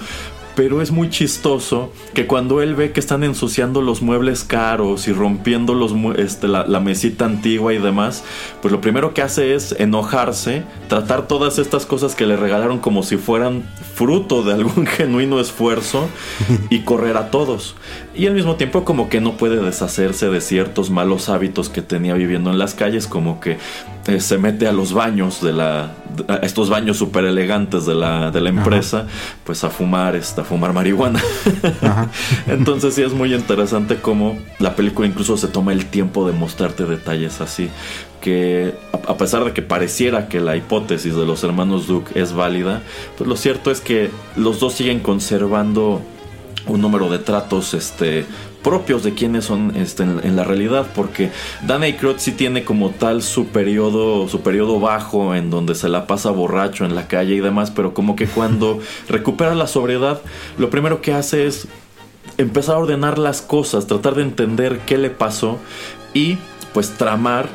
[0.55, 5.13] pero es muy chistoso que cuando él ve que están ensuciando los muebles caros y
[5.13, 8.25] rompiendo los, este, la, mesita antigua y demás,
[8.61, 13.03] pues lo primero que hace es enojarse, tratar todas estas cosas que le regalaron como
[13.03, 13.63] si fueran
[13.95, 16.09] fruto de algún genuino esfuerzo
[16.69, 17.77] y correr a todos.
[18.21, 22.13] Y al mismo tiempo como que no puede deshacerse de ciertos malos hábitos que tenía
[22.13, 23.57] viviendo en las calles, como que
[24.09, 25.95] eh, se mete a los baños de la...
[26.29, 29.07] A estos baños súper elegantes de la, de la empresa,
[29.43, 31.19] pues a fumar, este, a fumar marihuana.
[32.47, 36.85] Entonces sí es muy interesante cómo la película incluso se toma el tiempo de mostrarte
[36.85, 37.71] detalles así
[38.21, 38.75] que
[39.09, 42.83] a pesar de que pareciera que la hipótesis de los hermanos Duke es válida,
[43.17, 46.03] pues lo cierto es que los dos siguen conservando
[46.67, 48.27] un número de tratos este
[48.63, 51.31] propios de quienes son este, en, la realidad porque
[51.67, 56.07] Dan Aykroyd sí tiene como tal su periodo su periodo bajo en donde se la
[56.07, 60.21] pasa borracho en la calle y demás pero como que cuando recupera la sobriedad
[60.59, 61.69] lo primero que hace es
[62.37, 65.59] empezar a ordenar las cosas tratar de entender qué le pasó
[66.13, 66.37] y
[66.73, 67.49] pues tramar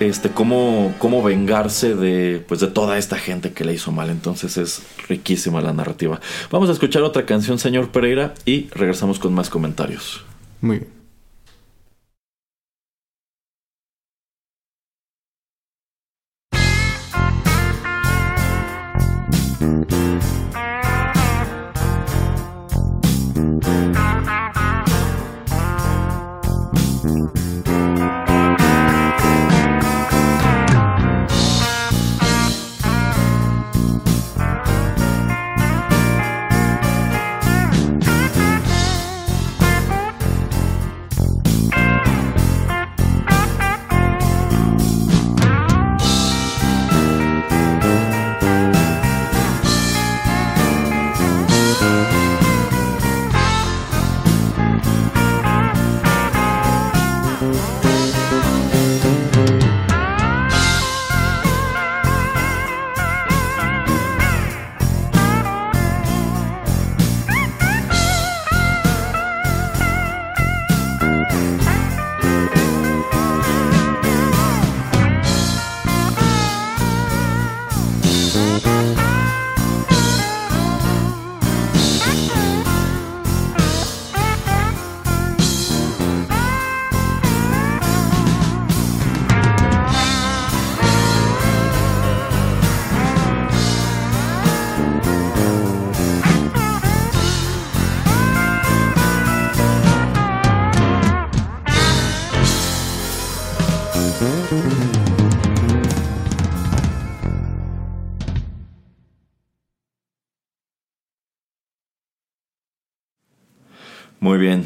[0.00, 4.10] este, cómo, cómo vengarse de, pues, de toda esta gente que le hizo mal.
[4.10, 6.20] Entonces es riquísima la narrativa.
[6.50, 10.24] Vamos a escuchar otra canción, señor Pereira, y regresamos con más comentarios.
[10.60, 11.00] Muy bien.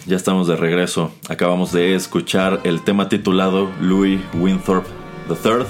[0.07, 1.13] Ya estamos de regreso.
[1.29, 4.89] Acabamos de escuchar el tema titulado Louis Winthorpe
[5.29, 5.65] III.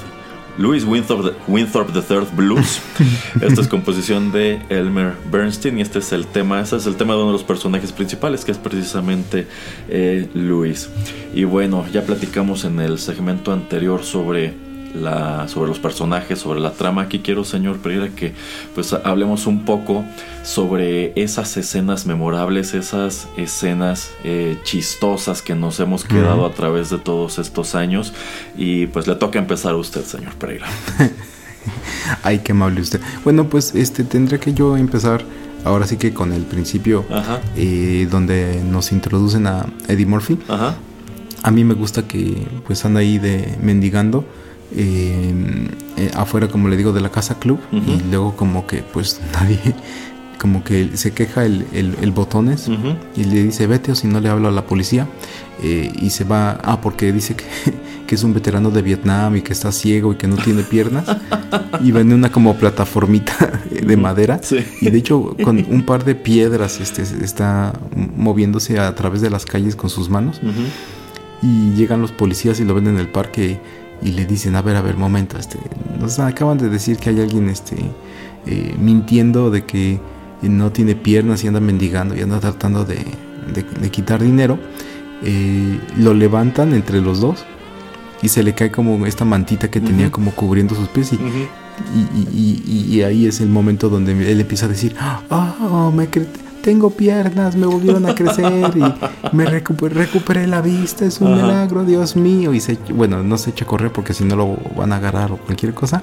[0.56, 2.80] Louis Winthorpe, Winthorpe III Blues.
[3.40, 7.14] Esta es composición de Elmer Bernstein y este es el tema, este es el tema
[7.14, 9.48] de uno de los personajes principales que es precisamente
[9.88, 10.90] eh, Louis.
[11.34, 14.54] Y bueno, ya platicamos en el segmento anterior sobre
[14.94, 17.02] la, sobre los personajes, sobre la trama.
[17.02, 18.32] Aquí quiero, señor Pereira, que
[18.74, 20.04] pues hablemos un poco
[20.42, 26.98] sobre esas escenas memorables, esas escenas eh, chistosas que nos hemos quedado a través de
[26.98, 28.12] todos estos años.
[28.56, 30.66] Y pues le toca empezar a usted, señor Pereira.
[32.22, 33.00] Ay, qué amable usted.
[33.24, 35.24] Bueno, pues este tendré que yo empezar
[35.64, 37.04] ahora sí que con el principio
[37.56, 40.38] eh, donde nos introducen a Eddie Murphy.
[41.42, 44.24] A mí me gusta que pues anda ahí de mendigando
[44.72, 49.20] eh, eh, afuera, como le digo, de la casa club y luego como que pues
[49.32, 49.58] nadie,
[50.38, 52.68] como que se queja el, el, botones
[53.16, 55.06] y le dice vete o si no le hablo a la policía
[55.62, 57.44] eh, y se va, ah, porque dice que,
[58.06, 61.04] que, es un veterano de Vietnam y que está ciego y que no tiene piernas
[61.80, 64.40] y vende una como plataformita de madera
[64.80, 69.46] y de hecho con un par de piedras este, está moviéndose a través de las
[69.46, 70.40] calles con sus manos
[71.40, 73.58] y llegan los policías y lo ven en el parque y
[74.02, 75.58] le dicen, a ver, a ver, momento, este,
[75.98, 77.76] nos acaban de decir que hay alguien este,
[78.46, 80.00] eh, mintiendo de que
[80.42, 83.04] no tiene piernas y anda mendigando y anda tratando de,
[83.90, 84.58] quitar dinero,
[85.22, 87.44] eh, lo levantan entre los dos
[88.22, 91.18] y se le cae como esta mantita que tenía como cubriendo sus pies y,
[92.32, 94.94] y, ahí es el momento donde él empieza a decir,
[95.30, 96.08] oh, me
[96.64, 102.16] tengo piernas, me volvieron a crecer y me recuperé, la vista, es un milagro, Dios
[102.16, 102.54] mío.
[102.54, 105.30] Y se, bueno, no se echa a correr porque si no lo van a agarrar
[105.30, 106.02] o cualquier cosa.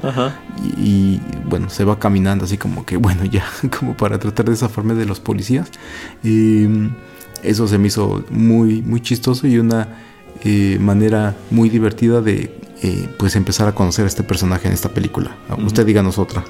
[0.78, 3.44] Y, bueno, se va caminando así como que, bueno, ya,
[3.80, 5.72] como para tratar de zafarme de los policías.
[6.24, 6.68] Y
[7.42, 9.88] eso se me hizo muy, muy chistoso y una
[10.44, 14.90] eh, manera muy divertida de eh, pues empezar a conocer a este personaje en esta
[14.90, 15.36] película.
[15.64, 16.44] Usted díganos otra.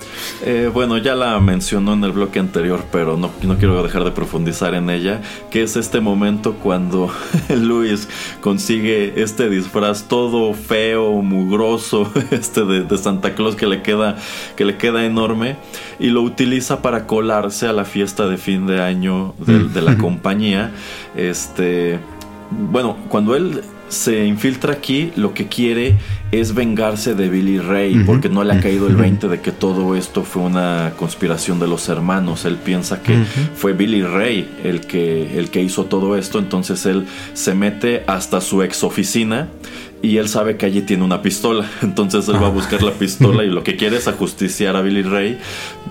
[0.45, 4.11] Eh, bueno, ya la mencionó en el bloque anterior, pero no, no quiero dejar de
[4.11, 7.11] profundizar en ella, que es este momento cuando
[7.49, 8.07] Luis
[8.39, 14.15] consigue este disfraz todo feo, mugroso, este de, Santa Claus que le queda,
[14.55, 15.57] que le queda enorme,
[15.99, 19.73] y lo utiliza para colarse a la fiesta de fin de año de, mm.
[19.73, 20.71] de la compañía.
[21.13, 21.99] Este,
[22.51, 23.61] bueno, cuando él
[23.91, 25.97] se infiltra aquí, lo que quiere
[26.31, 29.95] es vengarse de Billy Ray, porque no le ha caído el 20 de que todo
[29.95, 32.45] esto fue una conspiración de los hermanos.
[32.45, 33.17] Él piensa que
[33.53, 38.39] fue Billy Ray el que, el que hizo todo esto, entonces él se mete hasta
[38.39, 39.49] su ex oficina
[40.01, 41.69] y él sabe que allí tiene una pistola.
[41.81, 45.03] Entonces él va a buscar la pistola y lo que quiere es ajusticiar a Billy
[45.03, 45.39] Ray.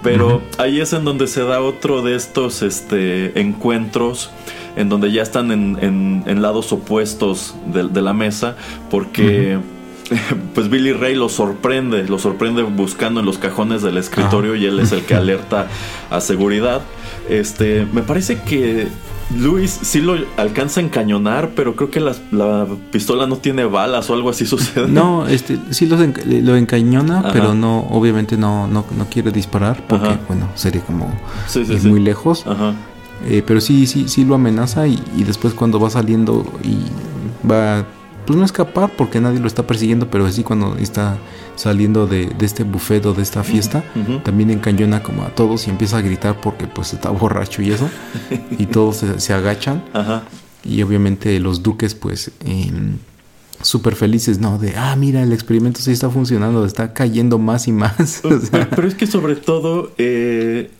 [0.02, 4.30] Pero ahí es en donde se da otro de estos este, encuentros
[4.76, 8.56] en donde ya están en, lados opuestos de, la mesa,
[8.88, 9.58] porque
[10.54, 14.78] pues Billy Ray lo sorprende, lo sorprende buscando en los cajones del escritorio y él
[14.80, 15.66] es el que alerta
[16.08, 16.82] a seguridad.
[17.28, 18.88] Este, me parece que
[19.36, 24.14] Luis sí lo alcanza a encañonar, pero creo que la, pistola no tiene balas o
[24.14, 24.88] algo así sucede.
[24.88, 30.82] No, este, sí lo encañona, pero no, obviamente no, no, quiere disparar porque, bueno, sería
[30.82, 31.12] como
[31.84, 32.46] muy lejos.
[32.46, 32.74] Ajá.
[33.26, 36.78] Eh, pero sí, sí, sí lo amenaza y, después cuando va saliendo y
[37.48, 37.84] va,
[38.26, 41.18] pues no escapar porque nadie lo está persiguiendo, pero sí cuando está
[41.56, 43.84] saliendo de, este buffet o de esta fiesta,
[44.24, 47.88] también encañona como a todos y empieza a gritar porque pues está borracho y eso,
[48.58, 49.82] y todos se, agachan.
[50.64, 52.32] Y obviamente los duques pues...
[53.62, 54.58] súper felices, ¿no?
[54.58, 58.22] De, ah, mira, el experimento sí está funcionando, está cayendo más y más.
[58.70, 60.70] pero, es que sobre todo, eh,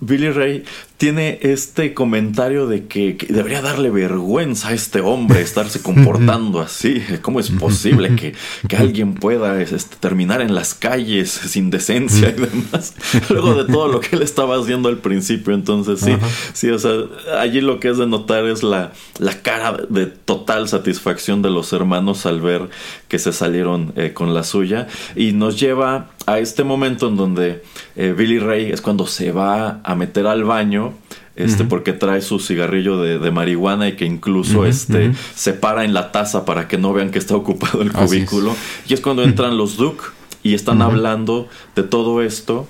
[0.00, 0.64] Billy Ray
[0.98, 7.02] tiene este comentario de que, debería darle vergüenza a este hombre estarse comportando así.
[7.22, 8.34] ¿Cómo es posible que,
[8.76, 12.94] alguien pueda este, terminar en las calles sin decencia y demás?
[13.30, 15.54] Luego de todo lo que él estaba haciendo al principio.
[15.54, 16.16] Entonces, sí,
[16.52, 16.92] sí, o sea,
[17.38, 21.72] allí lo que es de notar es la, la cara de total satisfacción de los
[21.72, 22.68] hermanos al ver
[23.08, 24.86] que se salieron eh, con la suya.
[25.16, 27.62] Y nos lleva a este momento en donde
[27.96, 30.94] eh, Billy Ray es cuando se va a meter al baño.
[31.36, 36.10] Este, porque trae su cigarrillo de, marihuana y que incluso este, se para en la
[36.10, 38.56] taza para que no vean que está ocupado el cubículo.
[38.88, 40.02] Y es cuando entran los Duke
[40.42, 42.66] y están hablando de todo esto.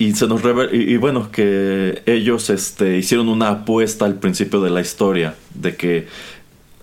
[0.00, 4.70] Y se nos revela, y, bueno, que ellos este, hicieron una apuesta al principio de
[4.70, 6.06] la historia, de que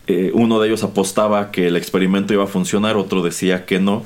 [0.07, 4.03] eh, uno de ellos apostaba que el experimento iba a funcionar, otro decía que no.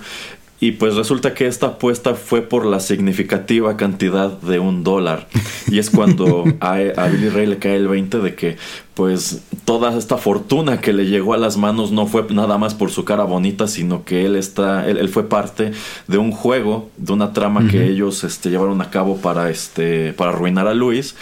[0.61, 5.29] Y pues resulta que esta apuesta fue por la significativa cantidad de un dólar.
[5.71, 8.57] Y es cuando a, Billy Ray le cae el 20 de que
[8.93, 12.91] pues toda esta fortuna que le llegó a las manos no fue nada más por
[12.91, 15.71] su cara bonita, sino que él está, él, fue parte
[16.07, 20.31] de un juego, de una trama que ellos este, llevaron a cabo para, este, para
[20.31, 21.15] arruinar a Luis.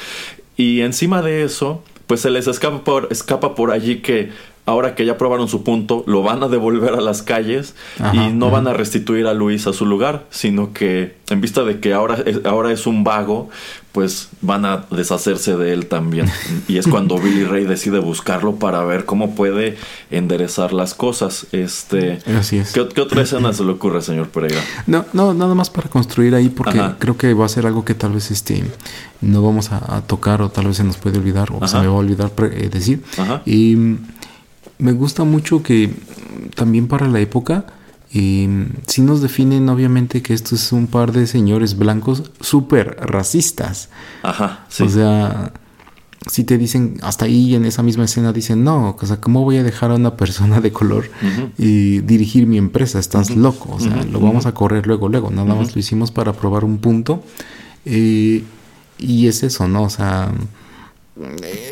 [0.55, 4.32] Y encima de eso, pues se les escapa por, escapa por allí que
[4.68, 7.74] ahora que ya probaron su punto, lo van a devolver a las calles
[8.13, 11.80] y no van a restituir a Luis a su lugar, sino que en vista de
[11.80, 13.49] que ahora es, ahora es un vago,
[13.93, 16.30] pues van a deshacerse de él también.
[16.68, 19.78] Y es cuando Billy Ray decide buscarlo para ver cómo puede
[20.11, 21.47] enderezar las cosas.
[21.53, 22.74] Este, Así es.
[22.74, 24.61] ¿qué, otra escena se le ocurre, señor Pereira?
[24.86, 27.95] No, no, nada más para construir ahí, porque creo que va a ser algo que
[27.95, 28.65] tal vez este
[29.22, 31.93] no vamos a, tocar o tal vez se nos puede olvidar o se me va
[31.93, 33.01] a olvidar eh, decir.
[33.45, 33.78] Y
[34.80, 35.93] me gusta mucho que
[36.55, 37.65] también para la época
[38.13, 43.89] eh, sí nos definen obviamente que esto es un par de señores blancos súper racistas.
[44.23, 44.84] Ajá, sí.
[44.84, 45.51] O sea,
[46.30, 49.57] si te dicen, hasta ahí en esa misma escena dicen, no, o sea, ¿cómo voy
[49.57, 51.09] a dejar a una persona de color
[51.57, 52.99] y dirigir mi empresa?
[52.99, 56.34] Estás loco, o sea, lo vamos a correr luego, luego, nada más lo hicimos para
[56.34, 57.23] probar un punto.
[57.86, 58.43] Eh,
[58.99, 59.84] y es eso, ¿no?
[59.84, 60.32] O sea,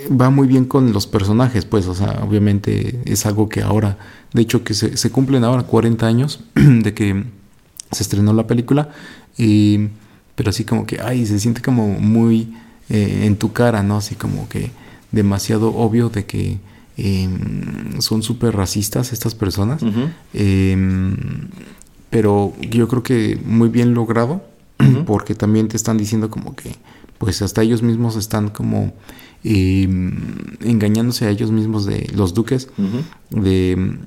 [0.10, 3.98] va muy bien con los personajes, pues, o sea, obviamente es algo que ahora,
[4.34, 7.24] de hecho que se, cumplen ahora 40 años de que
[7.92, 8.90] se estrenó la película,
[9.38, 9.90] y
[10.36, 12.54] pero así como que, ay, se siente como muy
[12.90, 13.98] eh, en tu cara, ¿no?
[13.98, 14.70] Así como que
[15.12, 16.60] demasiado obvio de que
[16.98, 19.82] em, son súper racistas estas personas.
[20.34, 21.16] Em,
[22.10, 24.44] pero yo creo que muy bien logrado,
[25.06, 26.76] porque también te están diciendo como que,
[27.18, 28.94] pues hasta ellos mismos están como
[29.46, 30.12] em,
[30.62, 32.68] engañándose a ellos mismos de los duques,
[33.30, 33.98] de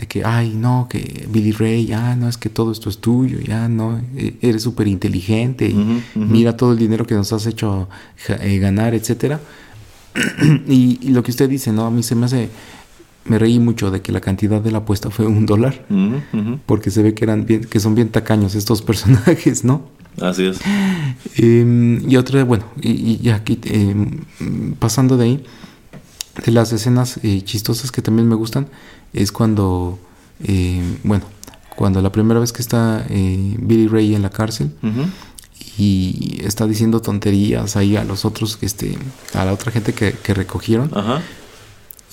[0.00, 3.38] de que, ay, no, que Billy Ray, ya, no, es que todo esto es tuyo,
[3.38, 5.74] ya, no, e, eres súper inteligente,
[6.14, 7.86] mira todo el dinero que nos has hecho
[8.28, 9.40] eh, ganar, etcétera.
[10.66, 11.84] y, lo que usted dice, ¿no?
[11.84, 12.48] A mí se me hace,
[13.24, 15.84] me reí mucho de que la cantidad de la apuesta fue un dólar,
[16.66, 19.88] porque se ve que eran bien, que son bien tacaños estos personajes, ¿no?
[20.20, 20.60] Así es.
[21.36, 24.20] Em, y otra, bueno, y, ya aquí, em,
[24.78, 25.44] pasando de ahí,
[26.44, 28.68] de las escenas eh, chistosas que también me gustan,
[29.12, 29.98] es cuando,
[30.44, 31.24] eh, bueno,
[31.76, 34.72] cuando la primera vez que está eh, Billy Ray en la cárcel
[35.78, 38.98] y está diciendo tonterías ahí a los otros, este,
[39.34, 40.90] a la otra gente que, recogieron.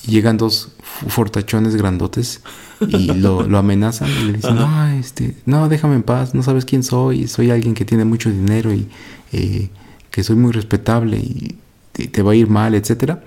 [0.08, 0.70] Llegan dos
[1.08, 2.40] fortachones grandotes
[2.80, 6.82] y lo, amenazan y le dicen, no, este, no, déjame en paz, no sabes quién
[6.82, 8.88] soy, soy alguien que tiene mucho dinero y
[9.32, 9.70] eh,
[10.10, 11.56] que soy muy respetable y
[11.92, 13.24] te, va a ir mal, etcétera.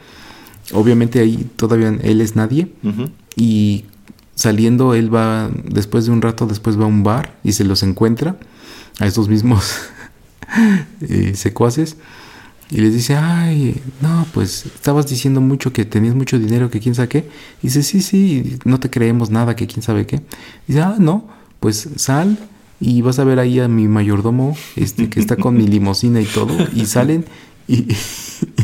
[0.73, 2.71] Obviamente ahí todavía él es nadie
[3.35, 3.85] y
[4.35, 7.83] saliendo él va, después de un rato, después va a un bar y se los
[7.83, 8.37] encuentra
[8.99, 9.75] a estos mismos
[11.01, 11.97] eh, secuaces
[12.71, 16.95] y les dice, ay, no, pues estabas diciendo mucho que tenías mucho dinero, que quién
[16.95, 17.29] sabe qué.
[17.61, 20.21] Y dice, sí, sí, no te creemos nada, que quién sabe qué.
[20.67, 21.27] dice, ah, no,
[21.59, 22.37] pues sal
[22.79, 26.25] y vas a ver ahí a mi mayordomo, este, que está con mi limosina y
[26.25, 26.55] todo.
[26.73, 27.25] Y salen
[27.67, 27.87] y,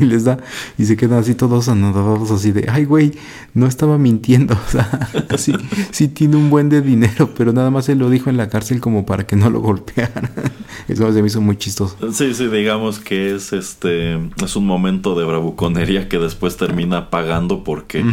[0.01, 0.39] les da,
[0.77, 3.13] y se quedan así todos anodados, así de, ay, güey,
[3.53, 5.53] no estaba mintiendo, o sea, sí,
[5.91, 8.79] sí tiene un buen de dinero, pero nada más él lo dijo en la cárcel
[8.81, 10.29] como para que no lo golpearan.
[10.87, 11.97] Eso se me hizo muy chistoso.
[12.13, 17.63] Sí, sí, digamos que es este, es un momento de bravuconería que después termina pagando
[17.63, 18.05] porque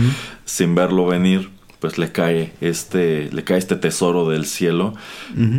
[0.44, 4.94] sin verlo venir, pues le cae este, le cae este tesoro del cielo,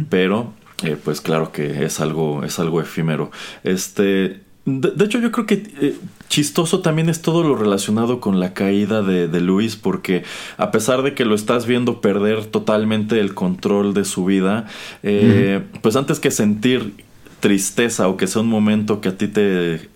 [0.09, 0.53] pero
[0.84, 3.32] eh, pues claro que es algo, es algo efímero.
[3.63, 5.95] Este, de, hecho, yo creo que eh,
[6.28, 10.24] chistoso también es todo lo relacionado con la caída de, de, Luis, porque
[10.57, 14.66] a pesar de que lo estás viendo perder totalmente el control de su vida,
[15.03, 16.93] eh, pues antes que sentir
[17.41, 19.89] tristeza o que sea un momento que a ti te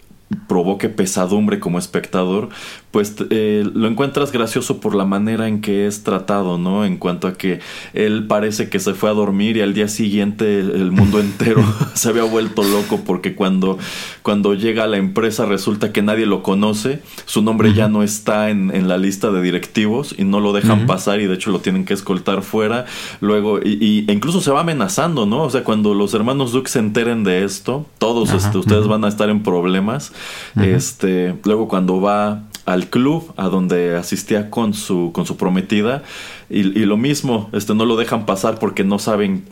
[0.47, 2.49] provoque pesadumbre como espectador,
[2.91, 6.85] pues eh, lo encuentras gracioso por la manera en que es tratado, ¿no?
[6.85, 7.59] En cuanto a que
[7.93, 11.63] él parece que se fue a dormir y al día siguiente el mundo entero
[11.93, 13.77] se había vuelto loco porque cuando,
[14.23, 18.49] cuando llega a la empresa resulta que nadie lo conoce, su nombre ya no está
[18.49, 21.59] en, en, la lista de directivos y no lo dejan pasar y de hecho lo
[21.59, 22.85] tienen que escoltar fuera,
[23.21, 25.43] luego, y, e incluso se va amenazando, ¿no?
[25.43, 29.07] O sea, cuando los hermanos Duke se enteren de esto, todos este, ustedes van a
[29.07, 30.11] estar en problemas,
[30.55, 36.03] este, luego cuando va al club a donde asistía con su, con su prometida
[36.49, 39.43] y, lo mismo, este, no lo dejan pasar porque no saben,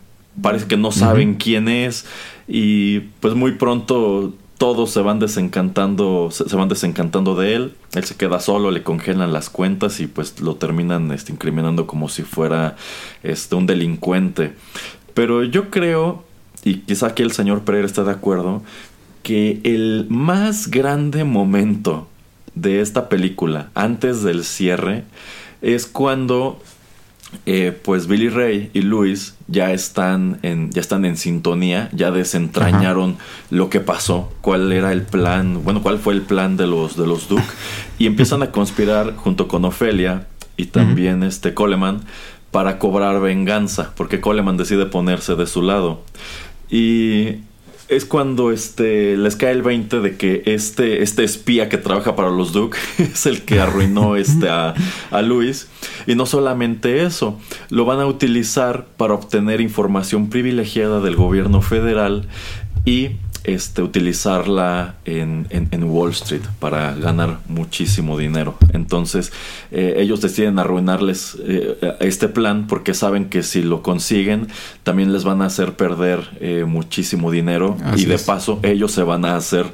[0.41, 2.05] parece que no saben quién es
[2.47, 8.15] y pues muy pronto todos se van desencantando, se, van desencantando de él, él se
[8.15, 12.75] queda solo, le congelan las cuentas y pues lo terminan este, incriminando como si fuera
[13.23, 14.53] este, un delincuente.
[15.13, 16.23] Pero yo creo,
[16.63, 18.63] y quizá aquí el señor Pereira está de acuerdo,
[19.23, 22.07] que el más grande momento
[22.61, 25.03] de esta película antes del cierre
[25.61, 26.61] es cuando
[27.45, 33.17] eh, pues Billy Ray y Luis ya están en ya están en sintonía ya desentrañaron
[33.49, 37.05] lo que pasó cuál era el plan bueno cuál fue el plan de los de
[37.05, 37.43] los Duke
[37.99, 40.27] y empiezan a conspirar junto con Ofelia
[40.57, 42.01] y también este Coleman
[42.51, 46.01] para cobrar venganza porque Coleman decide ponerse de su lado.
[46.69, 47.41] Y
[47.89, 52.29] es cuando este les cae el 20 de que este, este espía que trabaja para
[52.29, 54.73] los Duke es el que arruinó este a,
[55.11, 55.67] a Luis.
[56.05, 62.27] Y no solamente eso, lo van a utilizar para obtener información privilegiada del gobierno federal
[62.85, 63.11] y
[63.47, 68.57] este, utilizarla en, en, Wall Street para ganar muchísimo dinero.
[68.73, 69.31] Entonces
[69.71, 74.49] eh, ellos deciden arruinarles eh, este plan porque saben que si lo consiguen
[74.83, 79.23] también les van a hacer perder eh, muchísimo dinero y de paso ellos se van
[79.23, 79.65] a hacer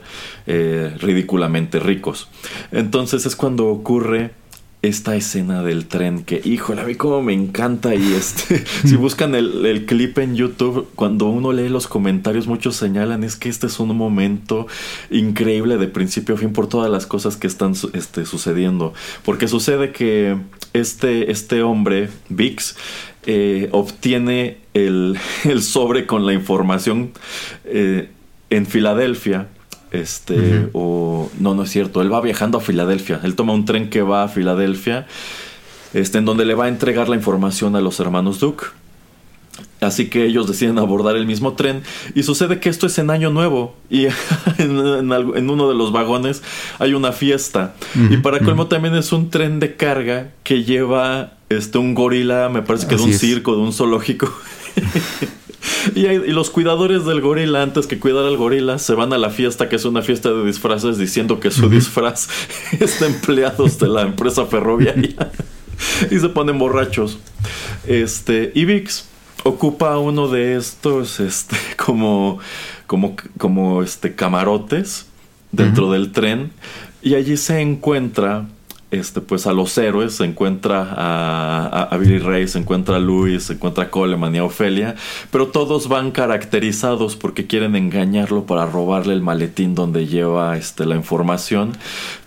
[0.46, 2.30] ridículamente ricos.
[2.72, 4.32] Entonces es cuando ocurre
[4.84, 9.34] esta escena del tren que, híjole, a mí como me encanta y este, si buscan
[9.34, 13.80] el, clip en YouTube, cuando uno lee los comentarios, muchos señalan es que este es
[13.80, 14.68] un momento
[15.10, 18.94] increíble de principio a fin por todas las cosas que están este, sucediendo.
[19.24, 20.38] Porque sucede que
[20.74, 22.76] este, este hombre, Vix,
[23.26, 27.14] eh, obtiene el, el, sobre con la información.
[27.64, 28.10] Eh,
[28.50, 29.48] en Filadelfia,
[29.94, 33.90] este, o no, no es cierto, él va viajando a Filadelfia, él toma un tren
[33.90, 35.08] que va a Filadelfia,
[35.94, 38.66] este, en donde le va a entregar la información a los hermanos Duke.
[39.82, 41.84] Así que ellos deciden abordar el mismo tren
[42.16, 44.08] y sucede que esto es en Año Nuevo y
[44.58, 44.72] en,
[45.50, 46.42] uno de los vagones
[46.80, 47.76] hay una fiesta
[48.10, 52.64] y para colmo también es un tren de carga que lleva este un gorila, me
[52.64, 54.34] parece que de un circo, de un zoológico.
[55.96, 59.70] Y, los cuidadores del gorila, antes que cuidar al gorila, se van a la fiesta,
[59.70, 62.28] que es una fiesta de disfraces, diciendo que su disfraz
[62.80, 65.32] es de empleados de la empresa ferroviaria.
[66.12, 67.20] y se ponen borrachos.
[67.86, 69.06] Este, y Vix
[69.44, 72.40] ocupa uno de estos, este, como,
[72.88, 75.08] como, como, este, camarotes
[75.52, 76.52] dentro del tren.
[77.02, 78.46] Y allí se encuentra
[78.94, 83.54] este, pues a los héroes, se encuentra a, Billy Ray, se encuentra a Louis, se
[83.54, 84.96] encuentra a Coleman y a Ofelia,
[85.32, 90.96] pero todos van caracterizados porque quieren engañarlo para robarle el maletín donde lleva este, la
[90.96, 91.74] información.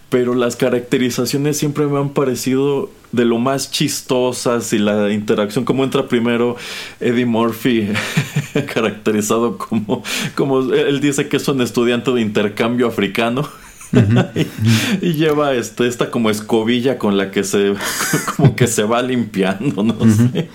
[0.09, 5.85] Pero las caracterizaciones siempre me han parecido de lo más chistosas y la interacción, como
[5.85, 6.57] entra primero
[7.01, 7.89] Eddie Murphy,
[8.75, 10.03] caracterizado como,
[10.35, 13.49] como él dice que es un estudiante de intercambio africano
[15.01, 17.75] y, lleva este, esta como escobilla con la que se
[18.37, 20.49] como que se va limpiando, no sé.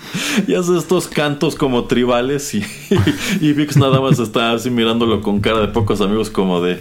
[0.46, 2.64] Y hace estos cantos como tribales y,
[3.40, 6.80] y, Vix nada más está así mirándolo con cara de pocos amigos como de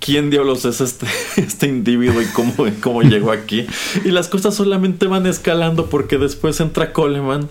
[0.00, 3.66] quién diablos es este, este individuo y cómo, cómo llegó aquí.
[4.04, 7.48] Y las cosas solamente van escalando porque después entra Coleman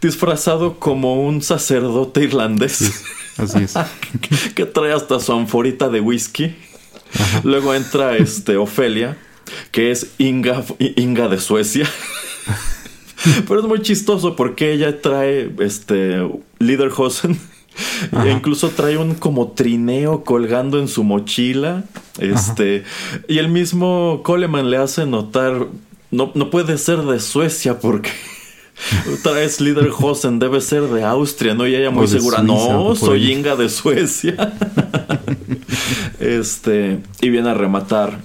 [0.00, 3.04] disfrazado como un sacerdote irlandés.
[3.38, 3.74] así es.
[4.54, 6.54] que trae hasta su anforita de whisky.
[7.42, 9.16] Luego entra este Ofelia,
[9.70, 10.64] que es Inga,
[10.96, 11.88] Inga de Suecia.
[13.48, 16.28] Pero es muy chistoso porque ella trae este
[16.58, 17.38] Liederhosen.
[18.24, 21.84] E incluso trae un como trineo colgando en su mochila.
[22.18, 22.84] Este.
[23.26, 25.66] Y el mismo Coleman le hace notar.
[26.10, 28.10] No, no puede ser de Suecia porque
[29.22, 31.66] Traes Liederhosen, debe ser de Austria, ¿no?
[31.66, 34.54] Y ella muy segura, no, soy Inga de Suecia.
[36.24, 38.18] este, y viene a rematar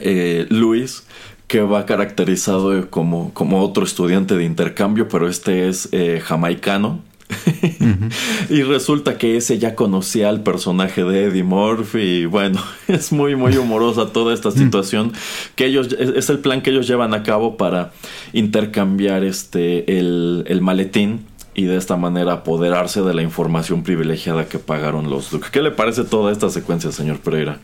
[0.00, 1.04] eh, Luis,
[1.46, 7.02] que va caracterizado como, como otro estudiante de intercambio, pero este es eh, jamaicano.
[8.50, 13.34] y resulta que ese ya conocía al personaje de Eddie Murphy y bueno, es muy
[13.34, 15.12] muy humorosa toda esta situación
[15.56, 17.92] que ellos es el plan que ellos llevan a cabo para
[18.34, 21.24] intercambiar este el, el maletín
[21.54, 25.48] y de esta manera apoderarse de la información privilegiada que pagaron los Duke.
[25.52, 27.60] ¿Qué le parece toda esta secuencia, señor Pereira?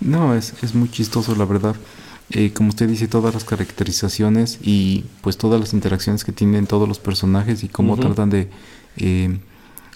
[0.00, 1.76] No, es, es muy chistoso, la verdad.
[2.30, 6.88] Eh, como usted dice, todas las caracterizaciones y pues todas las interacciones que tienen todos
[6.88, 8.48] los personajes y cómo tratan de
[8.96, 9.38] eh,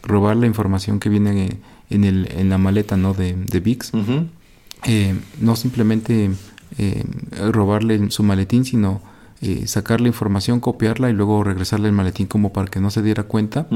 [0.03, 1.59] robar la información que viene
[1.89, 3.15] en, el, en la maleta ¿no?
[3.15, 3.93] de, de VIX.
[4.85, 6.31] Eh, no simplemente
[7.51, 9.01] robarle su maletín, sino
[9.67, 13.25] sacar la información, copiarla y luego regresarle el maletín como para que no se diera
[13.25, 13.67] cuenta.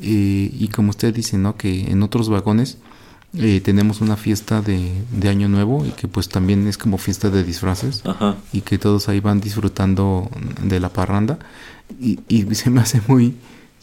[0.00, 1.56] y como usted dice, ¿no?
[1.56, 2.78] que en otros vagones
[3.36, 7.28] eh, tenemos una fiesta de, de, Año Nuevo y que pues también es como fiesta
[7.28, 8.02] de disfraces
[8.54, 10.30] y que todos ahí van disfrutando
[10.62, 11.38] de la parranda
[12.00, 13.34] y, y, se me hace muy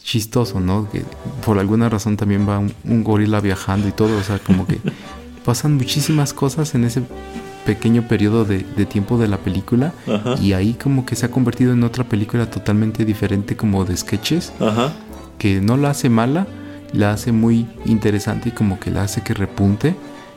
[0.02, 0.90] chistoso, ¿no?
[0.90, 1.04] Que
[1.44, 4.80] por alguna razón también va un, gorila viajando y todo, o sea, como que
[5.44, 7.02] pasan muchísimas cosas en ese
[7.66, 9.92] pequeño periodo de, de tiempo de la película
[10.40, 14.52] y ahí como que se ha convertido en otra película totalmente diferente como de sketches
[15.38, 16.46] que no la hace mala
[16.92, 19.94] la hace muy interesante y como que la hace que repunte.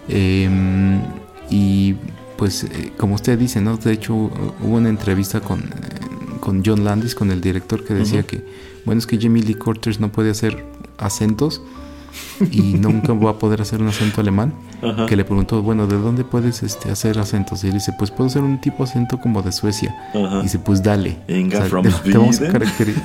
[0.08, 1.02] Em,
[1.50, 1.96] y
[2.38, 3.78] pues eh, como usted dice, ¿no?
[3.78, 5.66] De hecho hubo una entrevista con, eh,
[6.40, 8.44] con John Landis, con el director, que decía que,
[8.86, 10.66] bueno, es que Jamie Lee Curtis no puede hacer
[10.98, 11.62] acentos
[12.52, 14.54] y nunca va a poder hacer un acento alemán.
[15.08, 17.64] Que le preguntó, bueno, ¿de dónde puedes este, hacer acentos?
[17.64, 19.96] Y él dice, pues puedo hacer un tipo de acento como de Suecia.
[20.14, 21.18] Y dice, pues dale.
[21.28, 23.04] te, vamos a caracterizar.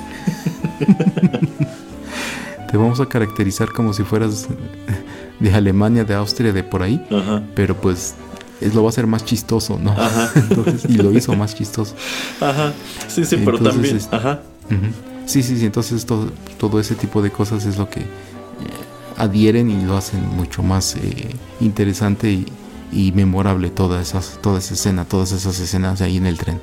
[2.71, 4.49] te vamos a caracterizar como si fueras
[5.41, 7.05] de Alemania, de Austria, de por ahí,
[7.55, 8.15] pero pues
[8.61, 9.95] es, lo va a hacer más chistoso, ¿no?
[10.89, 11.95] y lo hizo más chistoso.
[12.41, 12.73] Ajá.
[13.09, 13.97] Sí, sí, pero también.
[13.97, 14.41] Este, Ajá.
[15.27, 15.67] Sí, sí, sí.
[15.67, 18.03] Entonces todo, todo ese tipo de cosas es lo que
[19.17, 22.45] adhieren y lo hacen mucho más eh, interesante
[22.93, 26.61] y, memorable toda, esas, toda esa escena, todas esas escenas ahí en el tren.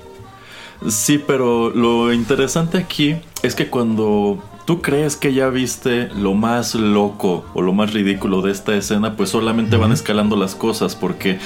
[0.87, 4.41] Sí, pero lo interesante aquí es que cuando
[4.71, 9.17] tú crees que ya viste lo más loco o lo más ridículo de esta escena,
[9.17, 11.39] pues solamente van escalando las cosas porque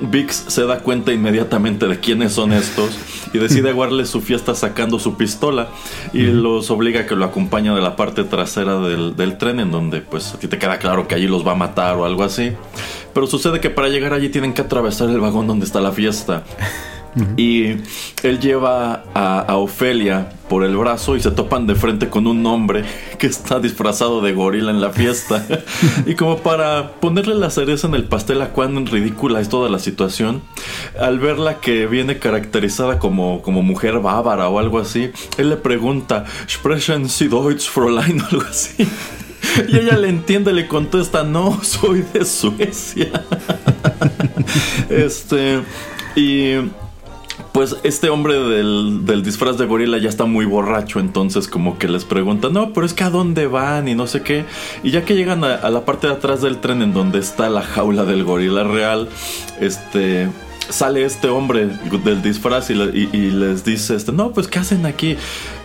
[0.00, 2.98] Vix se da cuenta inmediatamente de quiénes son estos
[3.34, 5.68] y decide aguarle su fiesta sacando su pistola
[6.14, 9.70] y los obliga a que lo acompañen de la parte trasera del, del tren en
[9.70, 12.24] donde pues a ti te queda claro que allí los va a matar o algo
[12.24, 12.52] así.
[13.12, 16.44] Pero sucede que para llegar allí tienen que atravesar el vagón donde está la fiesta.
[17.36, 17.76] Y
[18.22, 22.84] él lleva a, Ofelia por el brazo y se topan de frente con un hombre
[23.18, 25.44] que está disfrazado de gorila en la fiesta.
[26.06, 29.78] y como para ponerle la cereza en el pastel a cuán ridícula es toda la
[29.78, 30.42] situación,
[30.98, 36.24] al verla que viene caracterizada como, como mujer bávara o algo así, él le pregunta,
[36.48, 38.20] ¿Sprechen Sie Deutsch, Fräulein?
[38.22, 38.86] o algo así.
[39.68, 43.10] Y ella le entiende, le contesta, no, soy de Suecia.
[44.88, 45.62] este,
[46.14, 46.54] y
[47.52, 52.04] pues este hombre del, disfraz de gorila ya está muy borracho, entonces como que les
[52.04, 54.44] pregunta, no, pero es que a dónde van y no sé qué.
[54.82, 57.62] Y ya que llegan a, la parte de atrás del tren en donde está la
[57.62, 59.08] jaula del gorila real,
[59.60, 60.28] este
[60.68, 61.66] sale este hombre
[62.04, 65.16] del disfraz y, les dice, este, no, pues ¿qué hacen aquí?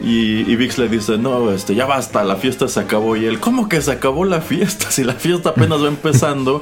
[0.01, 3.15] Y, Vix le dice, no, este, ya basta, la fiesta se acabó.
[3.15, 4.87] Y él, ¿cómo que se acabó la fiesta?
[4.95, 6.61] Si la fiesta apenas va empezando.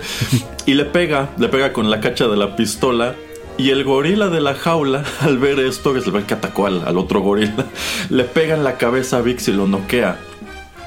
[0.65, 3.15] y le pega, le pega con la cacha de la pistola.
[3.57, 6.87] Y el gorila de la jaula, al ver esto, que es el que atacó al,
[6.87, 7.65] al otro gorila,
[8.09, 10.17] le pega en la cabeza a Vix y lo noquea.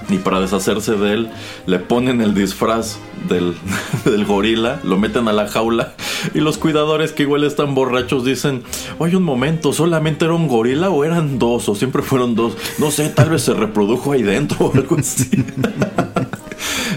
[0.09, 1.31] Y para deshacerse de él,
[1.67, 2.99] le ponen el disfraz
[3.29, 3.55] del,
[4.05, 5.95] del, gorila, lo meten a la jaula.
[6.33, 8.62] Y los cuidadores que igual están borrachos dicen:
[8.99, 11.69] Oye, un momento, ¿solamente era un gorila o eran dos?
[11.69, 12.57] O siempre fueron dos.
[12.79, 15.45] No sé, tal vez se reprodujo ahí dentro o algo así.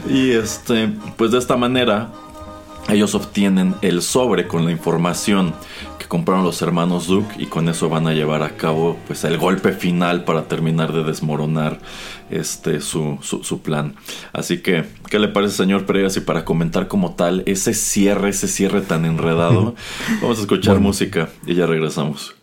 [0.07, 2.11] y este, pues de esta manera,
[2.93, 5.53] ellos obtienen el sobre con la información
[5.97, 9.37] que compraron los hermanos Duke y con eso van a llevar a cabo pues el
[9.37, 11.79] golpe final para terminar de desmoronar
[12.29, 13.95] este su, su, plan.
[14.33, 18.47] Así que, ¿qué le parece señor Pereira si para comentar como tal ese cierre, ese
[18.47, 19.75] cierre tan enredado,
[20.21, 22.38] vamos a escuchar música y ya regresamos.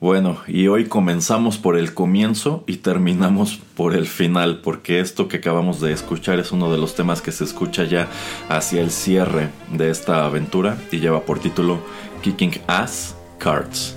[0.00, 5.36] Bueno, y hoy comenzamos por el comienzo y terminamos por el final, porque esto que
[5.36, 8.08] acabamos de escuchar es uno de los temas que se escucha ya
[8.48, 11.80] hacia el cierre de esta aventura y lleva por título
[12.22, 13.94] Kicking Ass Cards.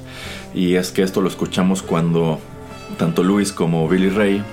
[0.53, 2.37] Y es que esto lo escuchamos cuando
[2.97, 4.43] tanto Luis como Billy Ray